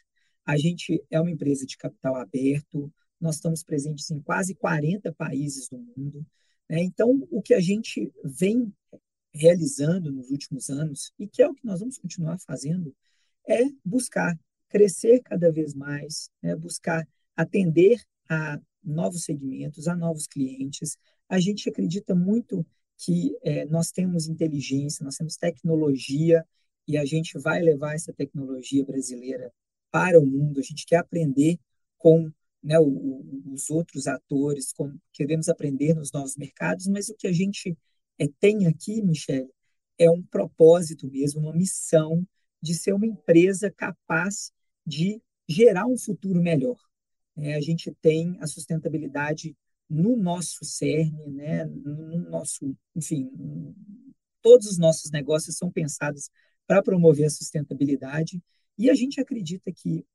A 0.45 0.57
gente 0.57 1.03
é 1.09 1.19
uma 1.19 1.31
empresa 1.31 1.65
de 1.65 1.75
capital 1.75 2.17
aberto, 2.17 2.93
nós 3.19 3.35
estamos 3.35 3.63
presentes 3.63 4.11
em 4.11 4.19
quase 4.19 4.53
40 4.53 5.11
países 5.13 5.67
do 5.69 5.79
mundo. 5.79 6.23
Né? 6.69 6.83
Então, 6.83 7.27
o 7.31 7.41
que 7.41 7.55
a 7.55 7.59
gente 7.59 8.13
vem 8.23 8.71
realizando 9.33 10.11
nos 10.11 10.29
últimos 10.29 10.69
anos, 10.69 11.11
e 11.17 11.27
que 11.27 11.41
é 11.41 11.47
o 11.47 11.53
que 11.53 11.65
nós 11.65 11.79
vamos 11.79 11.97
continuar 11.97 12.37
fazendo, 12.39 12.95
é 13.47 13.63
buscar 13.83 14.37
crescer 14.69 15.21
cada 15.21 15.51
vez 15.51 15.73
mais, 15.73 16.29
é 16.41 16.55
buscar 16.55 17.07
atender 17.35 18.01
a 18.29 18.59
novos 18.83 19.23
segmentos, 19.23 19.87
a 19.87 19.95
novos 19.95 20.27
clientes. 20.27 20.97
A 21.27 21.39
gente 21.39 21.69
acredita 21.69 22.13
muito 22.13 22.65
que 22.97 23.35
é, 23.41 23.65
nós 23.65 23.91
temos 23.91 24.27
inteligência, 24.27 25.03
nós 25.03 25.15
temos 25.15 25.35
tecnologia, 25.35 26.45
e 26.87 26.97
a 26.97 27.05
gente 27.05 27.37
vai 27.37 27.61
levar 27.61 27.95
essa 27.95 28.13
tecnologia 28.13 28.83
brasileira 28.85 29.51
para 29.91 30.19
o 30.19 30.25
mundo. 30.25 30.59
A 30.59 30.63
gente 30.63 30.85
quer 30.85 30.97
aprender 30.97 31.59
com 31.97 32.31
né, 32.61 32.79
o, 32.79 33.23
os 33.51 33.69
outros 33.69 34.07
atores, 34.07 34.73
com, 34.73 34.97
queremos 35.11 35.49
aprender 35.49 35.93
nos 35.93 36.11
novos 36.11 36.35
mercados, 36.35 36.87
mas 36.87 37.09
o 37.09 37.15
que 37.15 37.27
a 37.27 37.31
gente 37.31 37.77
é, 38.19 38.27
tem 38.39 38.67
aqui, 38.67 39.01
Michele, 39.01 39.49
é 39.97 40.09
um 40.09 40.21
propósito 40.21 41.09
mesmo, 41.09 41.41
uma 41.41 41.53
missão 41.53 42.25
de 42.61 42.73
ser 42.73 42.93
uma 42.93 43.05
empresa 43.05 43.71
capaz 43.71 44.51
de 44.85 45.21
gerar 45.47 45.85
um 45.85 45.97
futuro 45.97 46.41
melhor. 46.41 46.77
É, 47.35 47.55
a 47.55 47.61
gente 47.61 47.91
tem 48.01 48.37
a 48.39 48.47
sustentabilidade 48.47 49.55
no 49.89 50.15
nosso 50.15 50.63
cerne, 50.63 51.27
né, 51.27 51.65
no 51.65 52.29
nosso, 52.29 52.75
enfim, 52.95 53.29
todos 54.41 54.67
os 54.67 54.77
nossos 54.77 55.11
negócios 55.11 55.57
são 55.57 55.71
pensados 55.71 56.29
para 56.65 56.81
promover 56.81 57.25
a 57.25 57.29
sustentabilidade 57.29 58.41
e 58.77 58.89
a 58.89 58.95
gente 58.95 59.19
acredita 59.19 59.71
que 59.71 60.05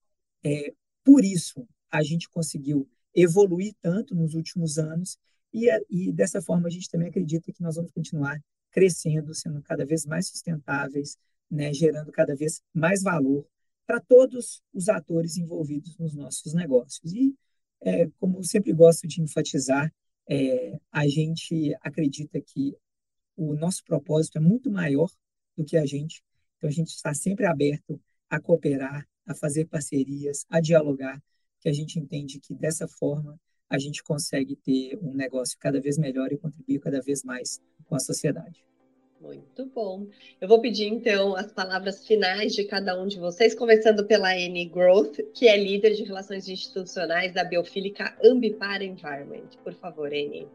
é, 0.45 0.73
por 1.05 1.25
isso 1.25 1.67
a 1.91 2.03
gente 2.03 2.29
conseguiu 2.29 2.89
evoluir 3.15 3.75
tanto 3.81 4.15
nos 4.15 4.35
últimos 4.35 4.79
anos 4.79 5.19
e, 5.53 5.69
e 5.91 6.13
dessa 6.13 6.41
forma 6.43 6.69
a 6.69 6.71
gente 6.71 6.89
também 6.91 7.09
acredita 7.09 7.53
que 7.53 7.63
nós 7.63 7.77
vamos 7.77 7.91
continuar 7.93 8.39
crescendo, 8.71 9.35
sendo 9.35 9.63
cada 9.63 9.85
vez 9.85 10.05
mais 10.05 10.29
sustentáveis, 10.29 11.17
né, 11.51 11.73
gerando 11.73 12.13
cada 12.13 12.35
vez 12.35 12.63
mais 12.73 13.03
valor 13.03 13.47
para 13.87 14.01
todos 14.01 14.63
os 14.73 14.89
atores 14.89 15.37
envolvidos 15.39 15.97
nos 15.99 16.15
nossos 16.15 16.53
negócios. 16.53 17.13
E, 17.13 17.35
é, 17.81 18.09
como 18.19 18.45
sempre 18.45 18.73
gosto 18.73 19.07
de 19.09 19.23
enfatizar, 19.23 19.93
é, 20.29 20.79
a 20.93 21.09
gente 21.09 21.75
acredita 21.81 22.41
que 22.41 22.77
o 23.37 23.55
nosso 23.55 23.83
propósito 23.85 24.37
é 24.37 24.41
muito 24.41 24.71
maior 24.71 25.11
do 25.57 25.65
que 25.65 25.77
a 25.77 25.87
gente, 25.87 26.23
então 26.57 26.69
a 26.69 26.73
gente 26.73 26.89
está 26.89 27.15
sempre 27.15 27.47
aberto 27.47 28.01
a 28.29 28.39
cooperar, 28.41 29.09
a 29.27 29.35
fazer 29.35 29.65
parcerias, 29.67 30.45
a 30.51 30.61
dialogar, 30.61 31.23
que 31.61 31.69
a 31.69 31.73
gente 31.73 31.99
entende 31.99 32.41
que 32.41 32.55
dessa 32.55 32.87
forma 32.87 33.41
a 33.69 33.79
gente 33.79 34.03
consegue 34.03 34.57
ter 34.57 34.99
um 35.03 35.13
negócio 35.15 35.59
cada 35.59 35.81
vez 35.81 35.99
melhor 35.99 36.33
e 36.33 36.39
contribuir 36.39 36.79
cada 36.81 37.01
vez 37.01 37.23
mais 37.23 37.61
com 37.87 37.95
a 37.95 37.99
sociedade. 37.99 38.65
Muito 39.21 39.67
bom. 39.75 40.07
Eu 40.41 40.47
vou 40.47 40.61
pedir 40.61 40.87
então 40.87 41.35
as 41.35 41.53
palavras 41.53 42.07
finais 42.07 42.53
de 42.55 42.65
cada 42.65 43.01
um 43.01 43.07
de 43.07 43.19
vocês, 43.19 43.53
começando 43.55 44.07
pela 44.07 44.37
N 44.39 44.65
Growth, 44.67 45.19
que 45.35 45.49
é 45.49 45.57
líder 45.57 45.95
de 45.95 46.05
relações 46.05 46.49
institucionais 46.49 47.33
da 47.33 47.43
Biofílica 47.43 48.17
Ambipar 48.25 48.81
Environment. 48.81 49.49
Por 49.65 49.75
favor, 49.75 50.13
N. 50.13 50.47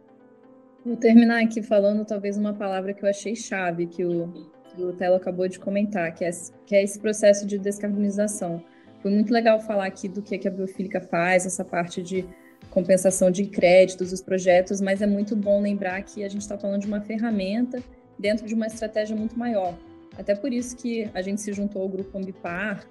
Vou 0.86 0.96
terminar 0.96 1.44
aqui 1.44 1.62
falando 1.62 2.06
talvez 2.06 2.38
uma 2.38 2.54
palavra 2.54 2.94
que 2.94 3.04
eu 3.04 3.10
achei 3.10 3.36
chave, 3.36 3.86
que 3.86 4.06
o, 4.06 4.32
que 4.70 4.82
o 4.82 4.94
Telo 4.94 5.16
acabou 5.16 5.48
de 5.48 5.60
comentar, 5.60 6.14
que 6.16 6.24
é, 6.24 6.32
que 6.66 6.76
é 6.76 6.84
esse 6.84 7.00
processo 7.00 7.46
de 7.46 7.58
descarbonização. 7.58 8.64
Foi 9.02 9.12
muito 9.12 9.34
legal 9.34 9.60
falar 9.60 9.88
aqui 9.88 10.08
do 10.08 10.22
que, 10.22 10.38
que 10.38 10.48
a 10.48 10.52
Biofílica 10.52 11.02
faz, 11.02 11.46
essa 11.46 11.66
parte 11.66 12.02
de 12.02 12.26
compensação 12.74 13.30
de 13.30 13.46
créditos, 13.46 14.12
os 14.12 14.20
projetos, 14.20 14.82
mas 14.82 15.00
é 15.00 15.06
muito 15.06 15.36
bom 15.36 15.62
lembrar 15.62 16.02
que 16.02 16.24
a 16.24 16.28
gente 16.28 16.42
está 16.42 16.58
falando 16.58 16.82
de 16.82 16.88
uma 16.88 17.00
ferramenta 17.00 17.84
dentro 18.18 18.48
de 18.48 18.56
uma 18.56 18.66
estratégia 18.66 19.16
muito 19.16 19.38
maior. 19.38 19.78
Até 20.18 20.34
por 20.34 20.52
isso 20.52 20.76
que 20.76 21.08
a 21.14 21.22
gente 21.22 21.40
se 21.40 21.54
juntou 21.54 21.84
ao 21.84 21.88
grupo 21.88 22.18
Ambipar. 22.18 22.84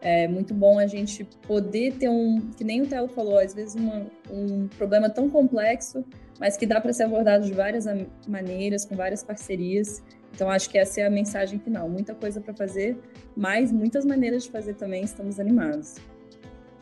É 0.00 0.26
muito 0.26 0.54
bom 0.54 0.78
a 0.78 0.86
gente 0.86 1.24
poder 1.46 1.92
ter 1.94 2.08
um, 2.08 2.50
que 2.56 2.64
nem 2.64 2.80
o 2.80 2.86
Telo 2.86 3.08
falou, 3.08 3.38
às 3.38 3.52
vezes 3.52 3.74
uma, 3.74 4.06
um 4.30 4.68
problema 4.68 5.10
tão 5.10 5.28
complexo, 5.28 6.02
mas 6.40 6.56
que 6.56 6.64
dá 6.64 6.80
para 6.80 6.92
ser 6.94 7.02
abordado 7.02 7.44
de 7.44 7.52
várias 7.52 7.84
maneiras, 8.26 8.86
com 8.86 8.96
várias 8.96 9.22
parcerias. 9.22 10.02
Então, 10.34 10.48
acho 10.50 10.70
que 10.70 10.78
essa 10.78 11.02
é 11.02 11.06
a 11.06 11.10
mensagem 11.10 11.58
final. 11.58 11.88
Muita 11.90 12.14
coisa 12.14 12.40
para 12.40 12.54
fazer, 12.54 12.96
mas 13.36 13.70
muitas 13.70 14.04
maneiras 14.06 14.44
de 14.44 14.50
fazer 14.50 14.74
também. 14.74 15.02
Estamos 15.02 15.38
animados. 15.38 15.96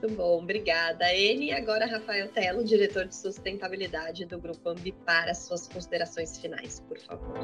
Muito 0.04 0.16
bom, 0.18 0.42
obrigada. 0.42 1.10
E 1.14 1.50
agora 1.50 1.86
Rafael 1.86 2.28
Telo, 2.28 2.62
diretor 2.62 3.06
de 3.06 3.16
sustentabilidade 3.16 4.26
do 4.26 4.38
Grupo 4.38 4.68
Ambipar, 4.68 5.30
as 5.30 5.38
suas 5.38 5.66
considerações 5.66 6.36
finais, 6.36 6.78
por 6.86 6.98
favor. 6.98 7.34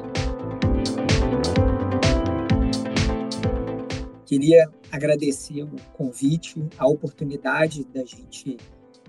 Queria 4.27 4.69
agradecer 4.91 5.63
o 5.63 5.75
convite, 5.93 6.63
a 6.77 6.87
oportunidade 6.87 7.83
da 7.85 8.05
gente 8.05 8.57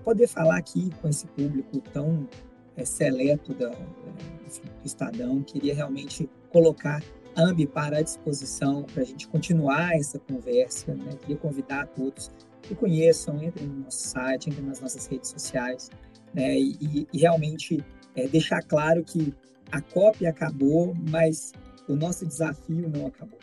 poder 0.03 0.25
falar 0.25 0.57
aqui 0.57 0.89
com 0.99 1.07
esse 1.07 1.27
público 1.27 1.79
tão 1.93 2.27
é, 2.75 2.83
seleto 2.83 3.53
do 3.53 3.69
Estadão. 4.83 5.43
Queria 5.43 5.75
realmente 5.75 6.27
colocar 6.49 7.03
a 7.35 7.43
Ambipar 7.43 7.93
à 7.93 8.01
disposição 8.01 8.81
para 8.81 9.03
a 9.03 9.05
gente 9.05 9.27
continuar 9.27 9.95
essa 9.95 10.17
conversa. 10.17 10.95
Né? 10.95 11.11
Queria 11.21 11.37
convidar 11.37 11.83
a 11.83 11.85
todos 11.85 12.31
que 12.63 12.73
conheçam, 12.73 13.43
entrem 13.43 13.67
no 13.67 13.83
nosso 13.83 14.07
site, 14.07 14.49
entrem 14.49 14.65
nas 14.65 14.79
nossas 14.79 15.05
redes 15.05 15.29
sociais 15.29 15.89
né? 16.33 16.57
e, 16.57 17.07
e, 17.13 17.19
realmente 17.19 17.83
é, 18.15 18.27
deixar 18.27 18.61
claro 18.63 19.03
que 19.03 19.33
a 19.71 19.81
cópia 19.81 20.29
acabou, 20.29 20.93
mas 21.09 21.51
o 21.87 21.95
nosso 21.95 22.25
desafio 22.25 22.89
não 22.89 23.07
acabou. 23.07 23.39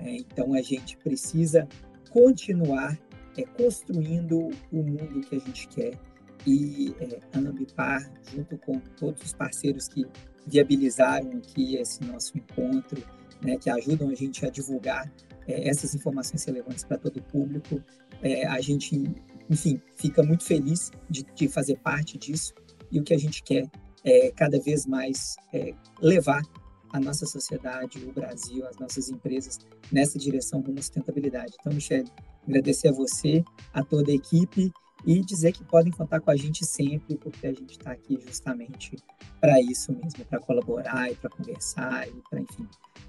É, 0.00 0.16
então 0.16 0.54
a 0.54 0.62
gente 0.62 0.96
precisa 0.98 1.66
continuar 2.10 2.98
é, 3.36 3.42
construindo 3.42 4.50
o 4.72 4.82
mundo 4.82 5.20
que 5.20 5.36
a 5.36 5.38
gente 5.38 5.68
quer 5.68 5.98
e 6.46 6.94
é, 7.00 7.18
a 7.32 7.38
Ambipar, 7.38 8.10
junto 8.32 8.56
com 8.58 8.78
todos 8.96 9.22
os 9.22 9.32
parceiros 9.32 9.88
que 9.88 10.06
viabilizaram 10.46 11.30
aqui 11.38 11.76
esse 11.76 12.02
nosso 12.04 12.36
encontro, 12.36 13.02
né, 13.42 13.56
que 13.56 13.70
ajudam 13.70 14.08
a 14.08 14.14
gente 14.14 14.44
a 14.44 14.50
divulgar 14.50 15.10
é, 15.46 15.68
essas 15.68 15.94
informações 15.94 16.44
relevantes 16.44 16.84
para 16.84 16.98
todo 16.98 17.18
o 17.18 17.22
público, 17.22 17.82
é, 18.22 18.46
a 18.46 18.60
gente, 18.60 19.02
enfim, 19.48 19.80
fica 19.96 20.22
muito 20.22 20.44
feliz 20.44 20.90
de, 21.08 21.24
de, 21.34 21.48
fazer 21.48 21.76
parte 21.78 22.18
disso 22.18 22.54
e 22.90 22.98
o 22.98 23.02
que 23.02 23.14
a 23.14 23.18
gente 23.18 23.42
quer 23.42 23.68
é 24.04 24.30
cada 24.30 24.60
vez 24.60 24.86
mais 24.86 25.36
é, 25.52 25.74
levar 26.00 26.42
a 26.90 27.00
nossa 27.00 27.26
sociedade, 27.26 28.02
o 28.04 28.12
Brasil, 28.12 28.66
as 28.66 28.76
nossas 28.78 29.10
empresas 29.10 29.58
nessa 29.92 30.18
direção 30.18 30.60
rumo 30.60 30.78
à 30.78 30.82
sustentabilidade. 30.82 31.54
Então, 31.60 31.72
Michele, 31.72 32.08
agradecer 32.46 32.88
a 32.88 32.92
você, 32.92 33.44
a 33.72 33.84
toda 33.84 34.10
a 34.10 34.14
equipe 34.14 34.72
e 35.06 35.20
dizer 35.20 35.52
que 35.52 35.64
podem 35.64 35.92
contar 35.92 36.20
com 36.20 36.30
a 36.30 36.36
gente 36.36 36.64
sempre, 36.64 37.16
porque 37.16 37.46
a 37.46 37.52
gente 37.52 37.72
está 37.72 37.92
aqui 37.92 38.18
justamente 38.20 38.96
para 39.40 39.60
isso 39.60 39.92
mesmo, 39.92 40.24
para 40.24 40.40
colaborar 40.40 41.10
e 41.10 41.14
para 41.14 41.30
conversar 41.30 42.08
e 42.08 42.22
para, 42.28 42.40
enfim, 42.40 42.66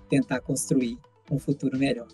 tentar 0.09 0.41
construir 0.41 0.99
um 1.31 1.39
futuro 1.39 1.77
melhor. 1.77 2.07